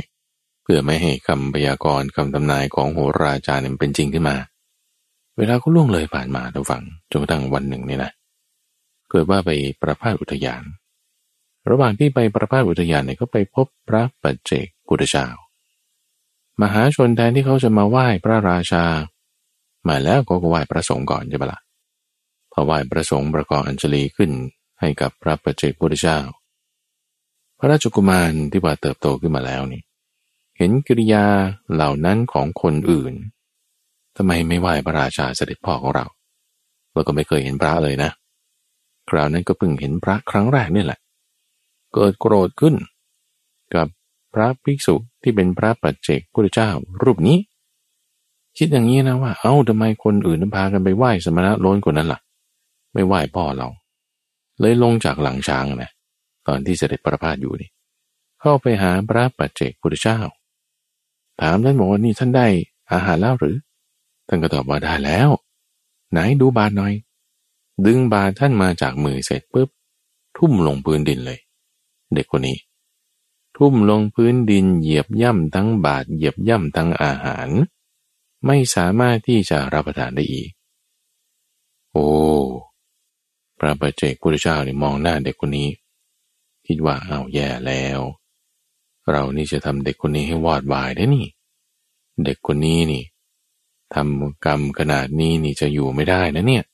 [0.63, 4.37] เพื่อไม่ให้คำพยากรณ์คำทำนายของโหราจารย์เป็นจริงขึ้นมา
[5.37, 8.11] เวลาก็ล่วงเลยผ่านมาทางฝั่งจนกระทั่งวันหนึ่งนี่นะ
[9.11, 9.51] เกิดว่าไป
[9.83, 10.63] ประพาสอุทยาน
[11.71, 15.27] ระหว่างที่ไปประพาสอุทยานเนี่ยก็ไปพบพระปัจเจกพุทธเจ้า
[16.63, 18.85] มหาชนแทนที่เขาจะมาไหว้พระราชา
[19.89, 21.61] มาแล้วก็ไหว้พระสงฆ์ก่อนใช่ไหมละ่ะ
[22.53, 24.31] พอไหว้พระสงฆ์ประกอบอัญชลีขึ้น
[24.81, 26.19] ให้กับพระประเจกพุทธเจ้า
[27.59, 29.83] พระราชกุมารที่ว่าเติบโตขึ้นมาแล้วนี่
[30.57, 31.25] เห็นกิริยา
[31.73, 33.15] เหล่านั้นของคนอื่น
[34.17, 36.05] ทำไมไม่ไหว้พระราชาเสด็จพ่อของเรา
[36.93, 38.11] เราก็ไม่เคยเห็นพระเลยนะ
[39.11, 40.99] คราวนั้นก็เพิ่งเห็นพระครั้งแรกนี่แหละ
[41.95, 42.75] เกิดโกรธขึ้น
[43.75, 43.87] กับ
[44.35, 46.71] พระภิกษุที่เป็นพระปัจเจกพุทธเจ้า
[47.03, 47.39] รูปนี้
[48.59, 52.21] คิดอย่างนี้นะว่า เอา้าทำไมคนอื่นพากันไปไหว้สมณะล้นกว่านั้นละ่ะ
[52.93, 53.69] ไม่ไหว้พ่อเรา
[54.61, 55.91] เลยลงจากหลังช้างนะ
[56.47, 57.71] ตอนที่เสด็จประพาสอยู่นี่
[58.41, 60.19] เข้าไปหาพระปัจเจกพุทธเจ้า
[61.41, 62.47] ถามท่านบอกว่านี่ท่านได้
[62.93, 63.57] อาหารแล้วหรือ
[64.29, 65.29] ท่านก็ตอบว่าได้แล้ว
[66.11, 66.95] ไหนดูบาทหน่อย
[67.87, 69.69] ดึงบาทท่านมาจากมือเสร็จปุ๊บ
[70.37, 71.39] ทุ่มลงพื้นดินเลย
[72.15, 72.59] เด็กคนนี้
[73.57, 77.49] ทุ่มลงพื้นดินเหยียบย่ำทั้งบาทเหยียบย่ำทั้งอาหาร
[78.47, 80.51] ไม่สามารถที่จะรับประทานได้อีก
[81.93, 82.07] โอ้
[83.59, 85.69] พระปัจเจกพุทธเจ้านี่มองหน้าเด็กคนนี้
[86.67, 88.01] คิดว่าเอาแย่แล้ว
[89.11, 91.27] เรานี่จะทำเด็กคนนี้ให้วอดวายได้นี่
[92.25, 93.05] เด็กคนนี้นี่
[93.95, 96.65] ทำกรรมขนาดนี้นี่จะอยู่ไม่ได้นะเนี่ย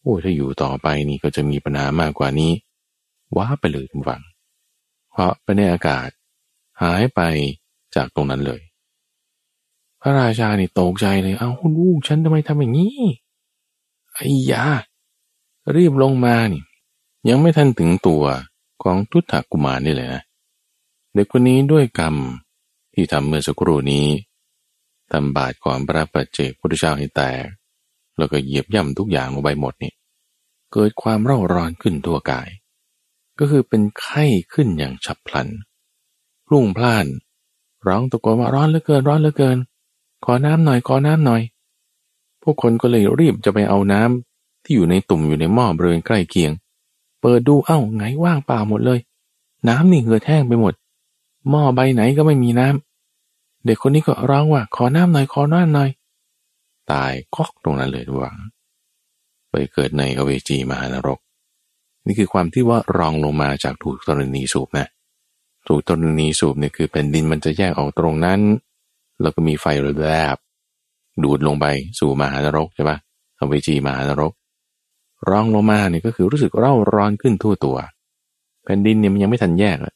[0.00, 2.52] โอ้ถ้าอยู่ต่อไปนี่ก็จะมีปัญหามากกว่านี้
[3.36, 4.22] ว้าไปเลยทุกฝัง
[5.10, 6.08] เพราะไปในอากาศ
[6.82, 7.20] หายไป
[7.94, 8.60] จากตรงนั้นเลย
[10.00, 12.98] พระราชานี่ตกใจเลย เอาลูกฉันทำไมทำอย่างนี้
[14.14, 14.64] ไอ้ยา
[15.74, 16.62] รีบลงมานี่
[17.28, 18.24] ยังไม่ทันถึงตัว
[18.82, 20.22] ของทุตถกุมารนี่เลยนะ
[21.14, 22.16] เด็กคนนี้ด้วยกรรม
[22.94, 24.06] ที่ทำเมื่อสักครู่นี้
[25.10, 27.44] ทำบาดก่อนพระปัจเจกพุทธเจ้าให้แตก
[28.16, 29.92] แล้วก็เหยียบย่ำทุกอย่างลงไปหมดนี่
[30.72, 32.48] เกิดความเร่าร้อนขึ้นตัวกาย
[33.38, 35.48] ก็คือเป็นไข้ขึ้นอย่างฉับพลัน
[36.50, 37.06] รุ่งพล่าน
[37.86, 39.58] ร้องตะโกนว่าร้อนเหลือเกินร้อนเหลือเกิน
[40.24, 41.42] ขอน้ำหน่อยขอน้ำหน่อย
[42.42, 44.31] พวกคนก็เลยรีบจะไปเอาน้ำ
[44.62, 46.52] ที่อยู่ในตุ่มอยู่ในหม้อบริเวณใกล้เคียง
[47.20, 49.00] เปิดดูเอ้าไงว่างเปล่าหมดเลย
[49.68, 50.74] น้ำนี่เหือดแห้งไปหมด
[51.50, 55.90] หม้อใบไหนก็ไม่มีน้ำเด็กคนนี้ก็ร้องว่าขอน้ำหน่อยขอน้ำหน่อย
[56.92, 58.36] ตายก๊อกตรงนั้นเลยหวัง
[59.50, 61.18] ไปเกิดในอเวจีมหานรก
[62.06, 64.86] นี่คือความที่ว่ารองลงมาจากถูกตรณีสูบนะ
[65.68, 68.40] ถูกตรณีสูบเนี่ยคือเป็นดินมันจะแยกออกตรงนั้น
[69.20, 69.66] แล้วก็มีไฟ
[70.00, 70.36] แลบ
[71.22, 71.66] ดูดลงไป
[71.98, 72.98] สู่มหานรกใช่ปะ
[73.36, 74.32] เอาไปจีมหานรก
[75.28, 77.76] ร้องลงมาเนี่ยก็คือรู้สึกเร่าร้อนขึ้นทั่วตัว
[78.64, 79.94] แผ่นดินเนี่ยมันยังไม่ทันแยกเลย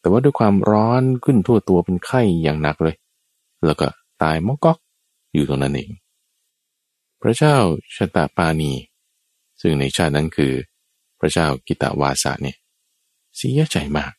[0.00, 2.96] แต่ว่าด้วยความร้อนขึ้นทั่วตัวเป็นไข้อย่างหนักเลย
[3.64, 3.86] แล้วก็
[4.22, 4.78] ตายมอกก๊อก
[5.34, 5.90] อยู่ตรงนั้นเอง
[7.22, 7.56] พระเจ้า
[7.96, 8.72] ชตาปานี
[9.60, 10.52] ซึ่งในชาตินั้นคือ
[11.20, 12.56] พระเจ้ากิตาวาสะเนี่ย
[13.36, 14.12] เสียใจมาก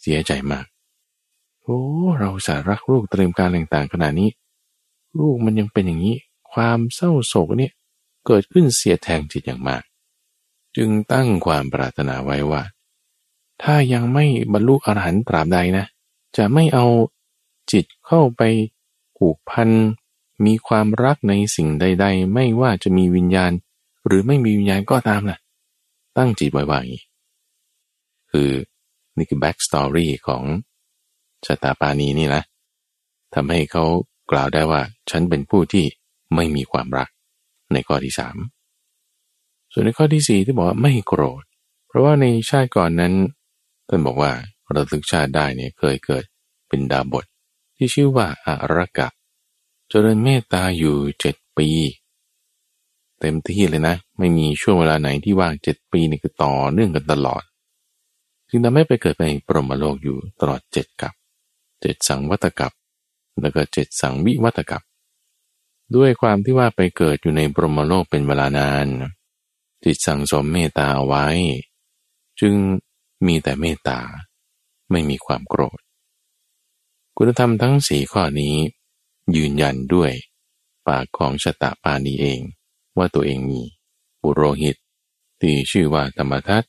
[0.00, 0.66] เสียใจมาก
[1.62, 1.80] โอ้
[2.18, 4.30] เราสารักลูกเตรียมการต่างๆขนาดนี้
[5.18, 6.16] ลูกมันยังเป็นอย่างนี้
[6.52, 7.72] ความเศร้าโศกเนี่ย
[8.28, 9.82] เกิดขึ้นเสียแทงจิตอย่างมาก
[10.76, 12.62] จึงตั้งความปรารถนาไว้ว่า
[13.62, 15.86] ถ้ายังไม่บรรลุอรหันต์ตราบใดนะ
[16.36, 16.86] จะไม่เอา
[17.72, 18.42] จิตเข้าไป
[19.16, 19.68] ผูกพัน
[20.44, 23.52] มีความรักในสิ่งใด ๆ ไม่ว่าจะมีวิญญาณ
[24.06, 25.38] หรือไม่มีวิญญาณก็ตามนะ่ะ
[26.16, 27.04] ตั้งจิตไว้ว่าอย่างนี้
[28.30, 28.50] คือ
[29.16, 30.42] นี่คือแบ็กสตอรี่ของ
[31.46, 32.42] ชะตาปานีนี่นะ
[33.34, 33.84] ทำให้เขา
[34.30, 35.84] กล่าวได้ว่า ฉันเป็นผู้ที่
[36.34, 37.08] ไม่มีความรัก
[37.72, 38.36] ในข้อที่สาม
[39.72, 41.42] ส่วนในข้อที่สี่ที่บอกว่าไม่โกรธ
[41.88, 43.14] เพราะว่าในชาติก่อนนั้น
[43.88, 44.32] ท่านบอกว่า
[44.72, 46.24] เราทึกชาติได้เนี่ยเคยเกิด
[46.68, 47.24] เป็นดาบท
[47.76, 49.08] ที่ชื่อว่าอารกะ
[49.88, 51.68] เจริญเมตตาอยู่เจ็ดปี
[53.20, 57.42] เต็มที่เลยนะ ไม่มีช่วงเวลาไหนที่ว่างเจ็ดปีนี่คือต่อเนื่องกันตลอด
[58.48, 61.12] จึงทำให้ไปเกิดในปรมโลกอยู่ตลอดเจ็ดกับ
[61.80, 62.72] เจ็ดสังวัตกับ
[63.40, 64.82] แล้วก็เจ็ดสังวิวัตกับ
[65.96, 68.86] ด้วยความที่ว่าไปเกิดอยู่ในบรมโลกเป็นเวลานาน
[69.84, 71.26] จิตสั่งสมเมตตาไว้
[72.40, 72.54] จึง
[73.26, 74.00] มีแต่เมตตา
[74.90, 75.78] ไม่มีความโกรธ
[77.16, 78.56] คุณธรรมทั้งสีข้อนี้
[79.36, 80.12] ยืนยันด้วย
[80.86, 82.40] ปากของชะตาปานีเอง
[82.98, 83.62] ว่าตัวเองมี
[84.22, 84.76] บุโรหิต
[85.40, 86.64] ที่ชื่อว่าธรรมทัต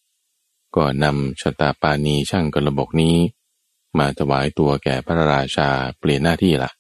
[0.76, 3.16] ก็นำชะตาปานีช่างกระบกนี้
[3.98, 6.72] มาถวายตัวแก่พระราชาเปลี่ยนหน้าที่ละ่ะ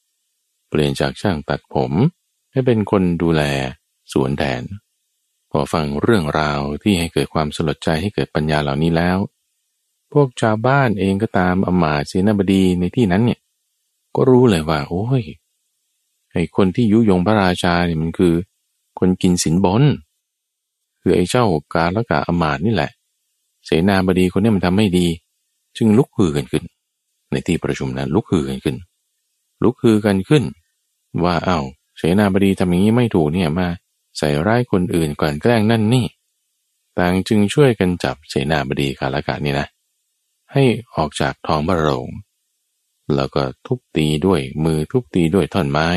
[0.70, 1.92] เปลี่ยนจากช่างตัดผม
[2.52, 3.42] ให้เป็นคนดูแล
[4.14, 4.64] สวนแทน
[5.52, 9.18] พอฟังเรื่องราวที่ให้เกิดความสลดใจให้เกิดปัญญาเหล่านี้แล้ว
[10.14, 13.40] พวกชาวบ้านเองก็ตามอมาเสนาบดีในที่นั้นเนี่ย
[14.16, 15.24] ก็รู้เลยว่า โอ้ย
[16.32, 18.34] ไอ้คนที่ยุยงพระราชาเนี่ยมันคือ
[19.00, 19.84] คนกินสินบน
[21.02, 22.92] คือไอ้เจ้ากาละกะอมาตนี่แหละ
[23.66, 25.08] เสนาบดีคนนี้มันทำไม่ดี
[25.78, 26.64] จึงลุกฮือกันขึ้น
[27.32, 28.76] ในที่ประชุมนั้นลุกฮือกันขึ้น
[29.64, 30.44] ลุกฮือกันขึ้น
[31.24, 31.60] ว่าเอา้า
[32.00, 33.68] เสนาบดีทำอย่างนี้ไม่ถูกเนี่ยมา
[34.18, 36.06] ใส่ร้ายคนอื่นก่อนแกล้งนั่นนี่
[36.98, 39.68] ต่างจึงช่วยกันจับเสนาบดีกาลกะนี่นะ
[40.54, 40.64] ให้
[40.96, 42.08] ออกจากท้องพระโรง
[43.16, 45.88] แล้วก็ทุบตีด้วยมือทุบตีด้วยท่อนไม้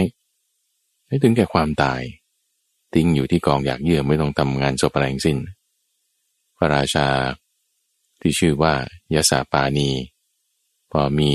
[1.07, 2.03] ให้ถึงแก่ความตาย
[2.95, 5.39] ทิ้งอยู่ที่กองอยากเยื่อไม่ต้องทำงานศพอะไรสิ้น
[6.57, 7.09] พระราชา
[8.21, 8.75] ที่ชื่อว่า
[9.15, 9.91] ยาสาปานี
[10.91, 11.33] พอมี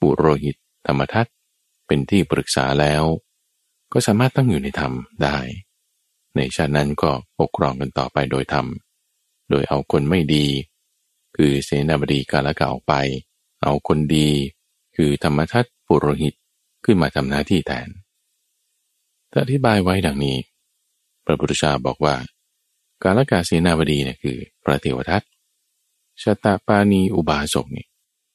[0.00, 0.56] บุโรหิต
[0.86, 1.26] ธรรมทัต
[1.86, 3.04] เป็นที่ปรึกษาแล้ว
[3.92, 5.38] ก็สามารถตั้งอยู่ในธรรมได้
[6.36, 7.10] ในชาตินั้นก็
[7.40, 8.66] ปกครองกันต่อไปโดยธรรม
[9.50, 10.46] โดยเอาคนไม่ดี
[11.36, 12.94] คือเสนาบดีกาละกาออกไป
[13.62, 14.28] เอาคนดี
[14.96, 16.34] คือธรรมทัตปุโรหิต
[16.84, 17.88] ขึ้นมาทำหน้าที่แทน
[19.30, 20.36] ถ้าอธิบายไว้ดังนี้
[21.24, 22.14] พระพุทธเจ้าบอกว่า
[23.02, 25.22] กาลกาเสนาบดีเนี่ยคือพระเทวทัต
[26.22, 27.86] ชาตาปานีอุบาสกนี่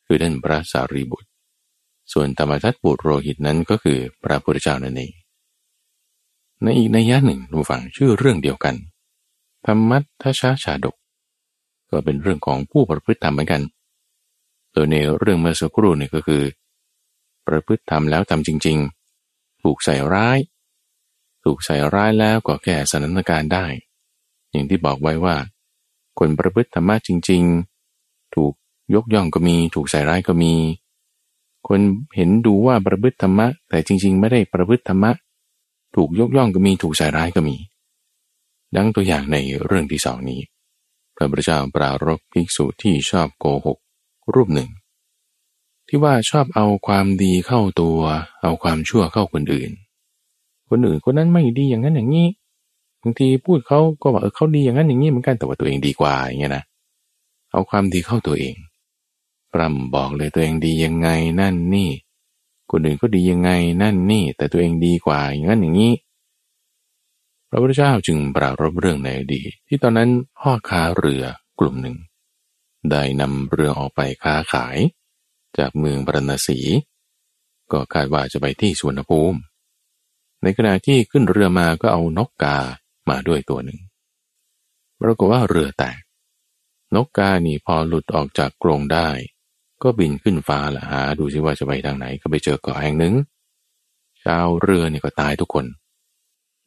[0.05, 1.29] คือท่านพระสารีบุตร
[2.13, 5.11] ส่วนธรรมทัตปุโรหิตนั้นก็คือพระพุทธเจ้านั่นเอง
[6.63, 8.75] ในอีกในยะหนึ่งดูฟังชื่อเรื่องเดียวกัน
[9.65, 10.95] ธรรมัตทชาชาดก
[11.89, 13.61] ก็เป็นเรื่องของผู้ประพฤติธรรมเหมือนกัน
[14.71, 16.43] โดยในเรื่องเมื่อสักครู่นี่ก็คือ
[17.47, 18.77] ประพฤติธรรมแล้วทำจริง
[19.21, 20.37] ๆ ถูกใส่ร้าย
[21.43, 23.65] ถูกใส่ร้ายแล้วก็แก้สถานการณ์ได้
[24.51, 25.35] อย่างที่บอกไว้ว่า
[26.19, 27.43] คนประพฤติธรรมะจริง
[27.89, 28.53] ๆ ถูก
[28.95, 30.53] ยกย่องก็มี ถูกใส่ร้ายก็มี
[31.67, 31.79] คน
[32.15, 35.11] เห็นดูว่าประพฤติธรรมะแต่จริง ๆ ไม่ได้ประพฤติธรรมะ
[35.95, 37.55] ถูกยกย่องก็มีถูกใส่ร้ายก็มี
[38.75, 40.41] ดังตัวอย่างในเรื่องที่สองนี้
[41.15, 43.77] พระพุทธเจ้าปรารบภิกษุที่ชอบโกหก
[44.33, 44.69] รูปหนึ่ง
[45.87, 47.99] ที่ว่าชอบเอาความดีเข้าตัว
[48.41, 49.71] เอาความชั่วเข้าคนอื่น
[50.69, 52.27] คนอื่นคนนั้นไม่ดีอย่างนั้นอย่างนี้
[53.01, 56.63] บางทีพูดเขาก็ว่าเออเขาดีอย่างนั้นอย่างนี้เหมือนกันแต่ว่าตัวเองดีกว่าอย่างเงี้ยนะ
[57.51, 58.55] เอาความดีเข้าตัวเอง
[59.53, 61.89] ปรำบอกเลยตัวเองดียังไงนั่นนี่
[62.71, 63.51] คนอื่นก็ดียังไง
[63.81, 65.93] นั่นนี่ แต่ตัวเองดีกว่าอย่างนั้นอย่างนี้
[67.49, 70.09] พระพุทธเจ้าจึงปรารบเรื่องในอดีตที่ตอนนั้น
[70.39, 71.23] พ่อค้าเรือ
[71.59, 71.95] กลุ่มหนึ่ง
[72.91, 74.77] ได้นำเรือออกไปค้าขาย
[75.57, 76.59] จากเมืองปรณสี
[77.71, 79.39] ก็คาดว่าจะไปที่สวนภูมิ
[80.41, 82.57] ในขณะที่ขึ้นเรือมาก็เอานกกา
[83.09, 83.79] มาด้วยตัวหนึ่ง
[85.01, 85.99] ปรากฏว่าเรือแตก
[86.95, 89.09] นกกานี่พอหลุดออกจากกรงได้
[89.83, 93.13] ก็บินขึ้นฟ้าละหาดูสิว่าจะไปทางไหนก็ไปเจอเกาะแห่งหนึ่ง
[94.23, 95.65] ชาวเรือเนี่ยก็ตายทุกคน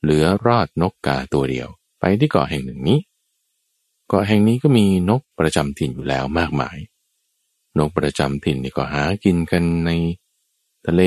[0.02, 1.68] เหลือรอดนกกาตัวเดียว
[2.00, 2.98] ไปที่เกาะแห่งหนึ่งนี้
[4.08, 6.76] เกาะแห่งนี้ก็มีนกประจำถิ่นอยู่แล้วมากมาย
[7.78, 9.90] นกประจำถิ่นนี่ก็หากินกันใน
[10.86, 11.02] ทะเล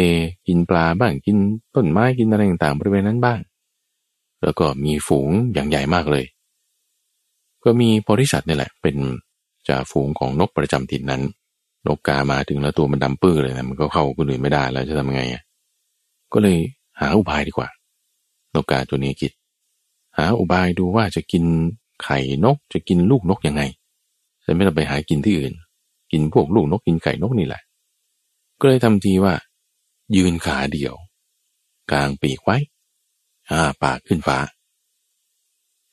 [0.47, 1.37] กินปลาบ้างกิน
[1.75, 3.39] ต้นไม้กินอะไรต่างๆบริเวณนั้นบ้าง
[4.43, 6.25] แล้วก็มีฝูงอย่างใหญ่มากเลย
[7.63, 8.95] ก็มีบริษัทนี่แหละ เป็น
[9.67, 11.23] จ่าฝูงของนกประจำถิ่นนั้น
[11.87, 15.43] นกกามาถึงแล้วตัวมันดำปื้อเลยนะมันก็เข้าคนอื่นไม่ได้แล้วจะทำยังไงอะ
[16.33, 16.57] ก็เลย
[16.99, 17.69] หาอุบายดีกว่า
[18.55, 19.31] นกกาตัวนี้คิด
[20.17, 21.43] หาอุบายดูว่าจะกิน
[22.03, 23.61] ไข่นกจะกินลูกนกยังไง
[24.45, 25.53] จะไม่ต้องไปหากินที่อื่น
[26.11, 27.61] กินพวกลูกนกกินไข่นกนี่แหละ
[28.59, 29.33] ก็เลยทำทีว่า
[30.15, 30.93] ยืนขาเดียว
[31.91, 32.57] กลางปีกไว้
[33.49, 34.39] อ้าปากขึ้นฟ้า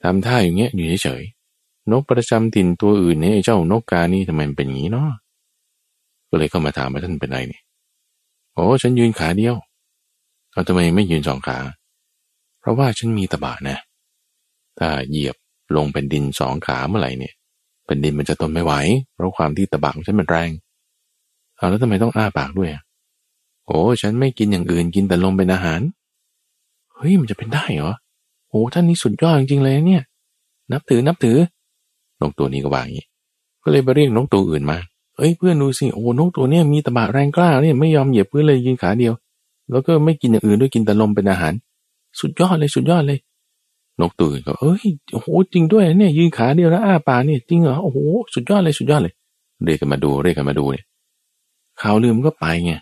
[0.02, 5.10] ทำท่าอย่างเงี้ยอยู่เฉยๆนกประจำถิ่นตัวอื่นเนี่ยเจ้านกกานี่ทำไมเป็นอย่างนี้เนาะ
[6.34, 7.62] ก็เลยเข้ามาถามว่าท่านเป็นไรเนี่ย
[8.54, 9.56] โอ้ฉันยืนขาเดียว
[10.52, 11.58] เอาทำไมไม่ยืนสองขา
[12.60, 13.78] เพราะว่าฉันมีตะบะนะ
[14.78, 15.36] ถ้าเหยียบ
[15.76, 17.34] ลงเป็นดินสองขาเมื่อไหร่เนี่ย
[17.86, 18.72] เป็นดินมันจะทนไม่ไหว
[19.14, 20.50] เพราะความที่ตะบะของฉันมันแรง
[21.56, 22.70] เอาแล้วทำไมต้องอ้าปากด้วย
[23.66, 25.80] โอ้ฉันไม่กินอย่างอื่นกินแต่ลมเป็นอาหาร
[26.94, 27.92] เฮ้ยมันจะเป็นได้เหรอ
[28.48, 30.02] โอ้ท่านนี้สุดยอดจริงๆเลยเนี่ย
[30.72, 31.36] นับถือนับถือ
[32.20, 33.06] นกตัวนี้ก็ว่าอย่างนี้
[33.62, 34.78] ก็เลยไปเรียกนกตัวอื่นมา
[35.16, 39.12] เอ้ยเพื่อนดูสิโอ้นกตัวเนี้ยมีตะบะแรงกล้าเนี่ยไม่ยอมเหยียบพื้นเลยยืนขาเดียว
[39.70, 41.52] แล้วก็ไม่กินอย่างอื่นด้วยกินแต่ลมเป็นอาหาร
[42.20, 43.18] สุดยอดเลยสุดยอดเลย
[44.00, 47.98] นกตัวอื่นก็เอ้ยโอ้โหจริงด้วยเนี่ยยืนขาเดียวแล้วอ้าปากเนี่ยจริงเหรอโอ้โห
[48.34, 49.14] สุดยอดเลยสุดยอดเลย
[49.64, 50.84] เรียกกันมาดูเรียกกันมาดูเนี่ย
[51.80, 52.72] ข่าวลืมก็ไปไง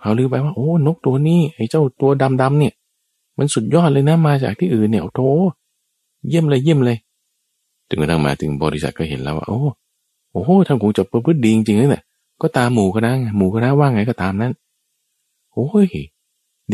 [0.00, 2.10] เขาวลือไปว่าโอ้นกตัวนี้ไอ้เจ้าตัว
[2.42, 2.72] ดำๆเนี่ย
[3.38, 6.96] มันสุดยอดเลยนะมาจากที่อื่นเนี่ยโอ้โเยี่ยมเลยเยี่ยมเลย
[7.88, 9.60] ถึงกระทั่งมาถึงบริษัทก็เห็นแล้วว่าโอ้
[10.34, 12.02] โอ้โหท่านคงจะประพฤติดีจริงๆเลยเนี่ย
[12.42, 14.52] ก็ตามหมู่คณะหมู่คณะว่าไงก็ตามนั้น
[15.52, 15.86] โอ้ย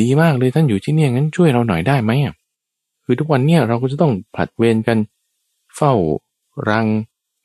[0.01, 2.35] ดีมากเลยท่านอยู่ที่นี่งั้นช่วยเราหน่อยได้ไหมอะ
[3.05, 4.99] คือทุกวันเนี่ยเราก็จะต้องผัดเวรกัน
[5.77, 5.93] เฝ้า
[6.69, 6.87] รัง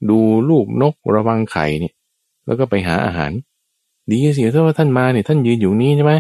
[0.09, 1.93] ดูลูกนกระวังไข่เนี่ย
[2.45, 3.32] แล้วก็ไปหาอาหาร
[4.11, 6.13] ดีเสียถ้าว่าท่านมาเนี่ยท่านยืนอยู่นี้ใช่ไหม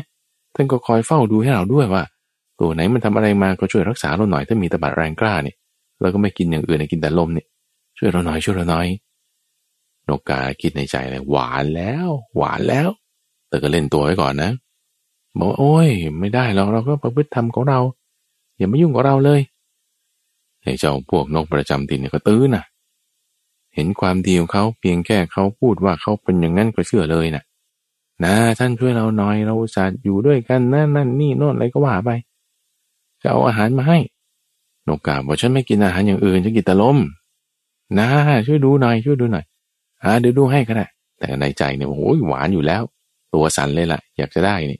[0.55, 2.03] ท่านก็คอยเฝ้าดูให้เราด้วยว่า
[2.59, 5.55] ตัวไหนมันทำอะไรมาก็ช่วยรักษาเราหน่อยถ้ามีตะบัดแรงกล้าเนี่ย
[6.01, 7.47] เราก็ไม่กินอย่างอื่นกินแต่ลมเนี่ย
[7.97, 8.87] ช่วยเราหน่อยช่วยเราหน่อย
[10.09, 12.89] นกกาคิดในใจเลยหวานแล้ว หวานแล้ว
[13.49, 14.51] แต่ก็เล่นตัวไว้ก่อนนะ
[15.37, 15.89] บอกโอ้ย
[16.19, 17.79] ไม่ได้เราเราก็ประพฤติธรรมของเรา
[18.57, 19.41] อย่ามายุ่งกับเราเลย
[20.61, 22.63] ไอ้เจ้าพวกนกประจำถิ่นเนี่ยก็ตื้อนะ
[23.75, 27.43] เห็นความดีของเขาเพียงแค่เขาพูดว่าเขาเป็นอย่างนั้นก็เชื่อเลยนะ
[28.23, 32.09] นะท่านช่วยเราหน่อยเราอุตส่าห์อยู่ด้วยกันนั่นนั่นนี่โน่นอะไรก็ว่าไป
[33.21, 33.99] จะเอาอาหารมาให้
[34.87, 36.97] นกกาบอกฉันไม่กินอาหารอย่างอื่นฉันกินแต่ลม
[37.99, 38.07] นะ
[38.47, 39.45] ช่วยดูหน่อยช่วยดูหน่อย
[40.05, 40.85] อ่าเดี๋ยวดูให้ก็ได้
[41.19, 42.83] แต่ในใจเนี่ยโอ้ยหวานอยู่แล้ว
[43.33, 44.79] ตัวสันเลยล่ะ อยากจะได้นี่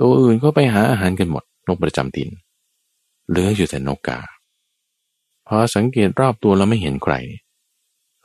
[0.00, 2.28] ตัวอื่นก็ไปหาอาหารกันหมด นกประจำถิ่น
[3.28, 4.20] เหลืออยู่แต่นกกา
[5.48, 7.14] พอสังเกตรอบตัวแล้วไม่เห็นใคร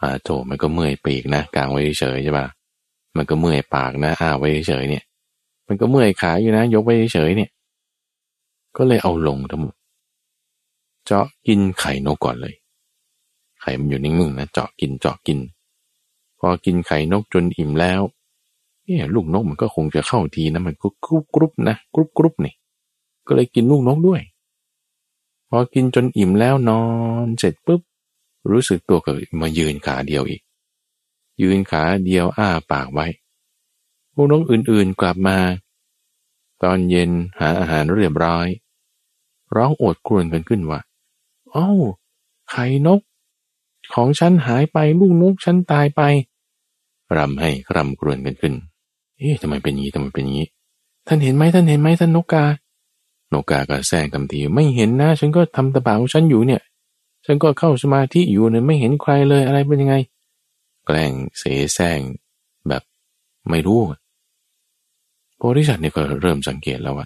[0.02, 2.48] อ่าโถมันก็เมื่อยปีกนะกลางไว้เฉยใช่ปะ
[3.18, 5.04] มันก็เมื่อยปากนะอ้าไว้เฉยเนี่ย
[5.68, 7.50] มันก็เมื่อยขาอยู่นะ ยกไว้เฉยเนี่ย
[8.78, 9.74] ก็เลยเอาลงทั้งหมด
[11.06, 12.56] เจาะกินไข่นกก่อนเลย
[13.62, 15.55] ไข่มันอยู่นิ่งๆนะเจาะกินเจาะกินพอ
[16.66, 18.02] กินไข่นกจนอิ่มแล้ว
[18.86, 22.54] เนี่ยลูกนกมันก็คงจะเข้าทีนะมันก็กรุบกรุบนะกรุบกรุบนี่
[23.28, 24.22] ก็เลยกินลูกนกด้วย
[25.50, 26.84] พอกินจนอิ่มแล้วนอ
[27.26, 27.82] นเสร็จปุ๊บ
[28.52, 30.42] รู้สึกตัวก็มายืนขาเดียวอีก
[31.42, 33.08] ยืนขาเดียวอ้าปากไว้
[34.14, 35.38] พวกนกอื่นๆกลับมา
[36.64, 38.48] ตอนเย็นหาอาหารเรียบร้อย
[39.56, 40.80] ร้องโอดครวญกันขึ้นว่า
[41.56, 41.80] อ้าว
[42.50, 43.02] ไข่นก
[43.94, 46.02] ของฉันหายไปลูกนกฉันตายไป
[47.18, 48.54] รำให้รำครวญกันขึ้น
[49.18, 50.48] เอ๊ะทำไมเป็นอย่างนี้ทำไมเป็นอย่างนี้
[51.08, 52.46] ท่านเห็นไหมท่านเห็นไหมท่านนกกา
[53.34, 56.62] นกกาก็แซงทำที ไม่เห็นนะ ฉันก็ทำตะบาของฉันอยู่เนี่ย
[57.26, 59.96] ฉันก็เข้าสมาธิอยู่เนี่ยไม่เห็นใครเลยอะไรเป็นยังไง
[60.86, 61.44] แกล้งเส
[61.74, 62.00] แสร้ง
[62.68, 62.84] แบบ
[63.50, 63.80] ไม่รู้
[65.42, 67.06] บริษัทเนี่ยก็เริ่มสังเกตแล้วว่า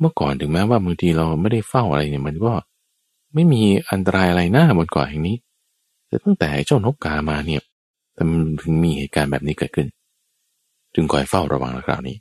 [0.00, 2.52] เมื่อก่อนถึงแม้ว่าบางทีเราไม่ได้เฝ้าอะไรเนี่ยมันก็
[3.34, 5.36] ไม่มีอันตรายอะไรหน้าบนเกาะแห่งนี้
[6.06, 7.62] แต่ตั้งแต่เจ้านกกามาเนี่ย
[8.18, 9.88] แต่มันถึงมีเหตุการณ์แบบนี้เกิดขึ้น
[10.94, 12.16] จึงคอยเฝ้าระวังคราวนี้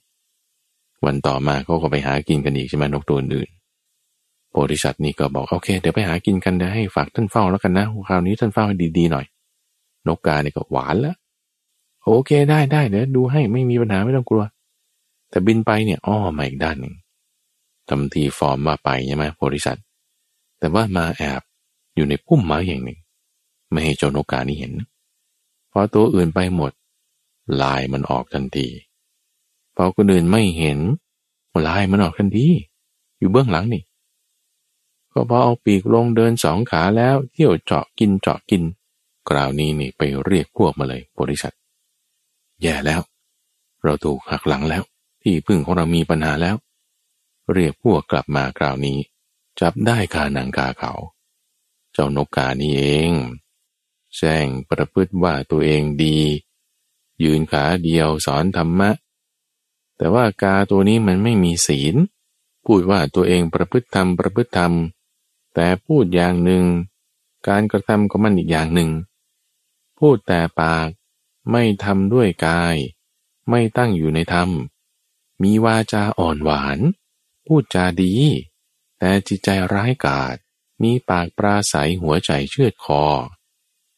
[1.05, 3.49] วันต่อมาเขาก็ไปหากินกันอีกใช่ไหมนกตัวอื่น
[4.57, 9.25] บริษัทนี่ก็บอกโอเคเดี๋ยวไปหากินกันเดี๋ยวให้ฝากท่านเฝ้าแล้วกันนะคราวนี้ท่านเฝ้าให้ดีๆหน่อย
[10.07, 11.15] นกกาเนี่ยก็หวานแล้ว
[12.03, 14.43] โอเคได้ได้เดี๋ยวดูให้ไม่มีปัญหาไม่ต้องกลัว
[15.29, 16.93] แต่บินไปเนี่ยอ้อมาอีกด้านหนึ่ง
[17.89, 19.77] ทำทีฟอร์มมาไปใช่ไหมบริษัท
[20.59, 21.41] แต่ว่ามาแอบ
[21.95, 22.99] อยู่ในพุ่มไม้อย่างหนึ่ง
[23.71, 24.73] ไม่ให้เจ้านกกานี่เห็น
[25.71, 26.71] พอตัวอื่นไปหมด
[27.61, 28.67] ลายมันออกทันที
[29.75, 30.79] พอคนอื่นไม่เห็น
[31.67, 32.47] ลายมันออกทันที
[33.19, 33.83] อยู่เบื้องหลังนี่
[35.11, 38.63] ก็พอเอาปีกลงเดินสองขาแล้วเที่ยวเจาะกินเจาะกิน
[39.29, 41.53] คราวนี้นี่ไปเรียกพวกมาเลยบริษัท
[42.61, 43.01] แย่แล้ว
[43.83, 44.83] เราถูกหักหลังแล้ว
[45.21, 46.55] ที่พึ่งของเรามีปัญหาแล้ว
[47.53, 48.97] เรียกพวกกลับมาคราวนี้
[49.59, 50.93] จับได้คาหนังคาเขา
[51.93, 53.11] เจ้านกกานี่เอง
[54.17, 56.19] แซงประพฤติว่าตัวเองดี
[57.23, 58.91] ยืนขาเดียวสอนธรรมะ
[59.97, 61.95] แต่ว่ากาตัวนี้มันไม่มีศีล
[62.65, 64.73] พูดว่าตัวเองประพฤติธรรมประพฤติธรรม
[65.53, 66.65] แต่พูดอย่างหนึ่ง
[67.47, 68.91] การกระทำก็มันอีกอย่างหนึ่ง
[69.99, 70.89] พูดแต่ปาก
[71.51, 72.75] ไม่ทำด้วยกาย
[73.49, 74.49] ไม่ตั้งอยู่ในธรรม
[75.43, 76.79] มีวาจาอ่อนหวาน
[77.45, 78.15] พูดจาดี
[78.99, 80.35] แต่จิตใจร้ายกาจ
[80.83, 83.03] มีปากปราศัยหัวใจเชือดคอ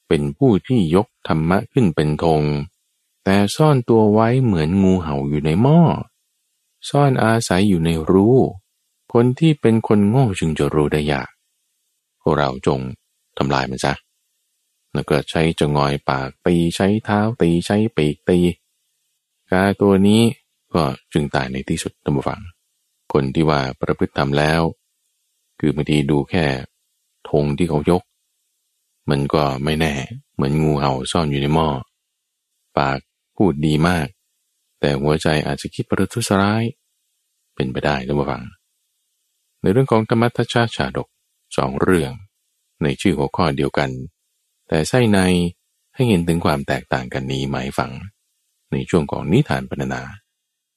[0.10, 2.44] เป็นผู้ที่ยกธรรมะขึ้นเป็นธง
[3.24, 5.82] แต่ซ่อนตัวไว้เหมือนงูเห่าอยู่ในหม้อ
[6.90, 8.28] ซ่อนอาศัยอยู่ในรู
[9.14, 11.30] คนที่เป็นคนโง่จึงจะรู้ได้ยาก
[12.22, 12.80] พวกเราจง
[13.38, 13.94] ทำลายมันซะ
[14.94, 18.40] แล้วก็ใช้จงอยปากตีใช้เท้าตีใช้ปีกตี
[19.52, 20.22] กาตัวนี้
[20.74, 20.84] ก็
[21.14, 22.42] จึงตายในที่สุดตั้งฟัง
[23.14, 24.62] คนที่ว่าประพฤติทำแล้ว
[25.60, 26.46] คือบางทีดูแค่
[27.30, 28.02] ธงที่เขายก
[29.10, 29.94] มันก็ไม่แน่
[30.34, 31.70] เหมือนงูเห่าซ่อนอยู่ในหม้อ
[32.78, 33.00] ปาก
[33.36, 34.08] พูดดีมาก
[34.80, 36.64] แต่หัวใจอาจจะคิดประทุษร้าย
[37.56, 38.44] เป็นไปได้ท่านผู้ฟัง
[39.62, 41.08] ในเรื่องของธรรมทัชชาชาดก
[41.58, 42.12] สองเรื่อง
[42.84, 43.90] ในชื่อหัวข้อเดียวกัน
[44.68, 45.20] แต่ไส้ใน
[45.96, 47.92] ให้เห็นถึงความแตกต่างกันนี้หมายฝัง
[48.72, 50.02] ในช่วงของนิทานปรรนา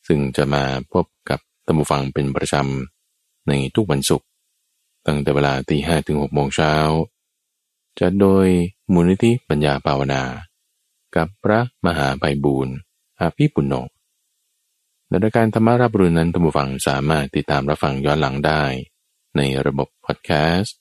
[0.07, 4.29] ซึ่งจะมาพบกับธรรมฟังเป็นประจำในทุกวันศุกร์
[5.07, 6.75] ตั้งแต่เวลาตีห้ถึงหกโมงเช้า
[7.99, 8.47] จัดโดย
[8.93, 10.23] มูลนิธิปัญญาภาวนา
[11.17, 12.77] กับพระมหาไพบูรณ์
[13.21, 13.75] อาภิปุณโญ
[15.09, 18.63] ในรายการธรรมารับรุนนั้นท่านผู้ฟังสามารถติดตามรับฟังย้อนหลังได้
[19.37, 20.77] ในระบบพอดแคสต์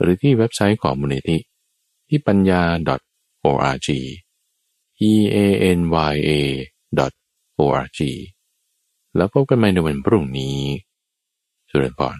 [0.00, 1.38] หรือที่เว็บไซต์ของมูลนิธิ
[2.08, 2.62] ที่ปัญญา
[3.44, 3.88] .org
[5.10, 5.38] e a
[5.78, 5.80] n
[6.12, 6.32] y a
[7.58, 8.00] org
[9.16, 10.58] แล้วพบกันใหม่ในวันพรุ่งนี้
[11.70, 12.16] สุริพร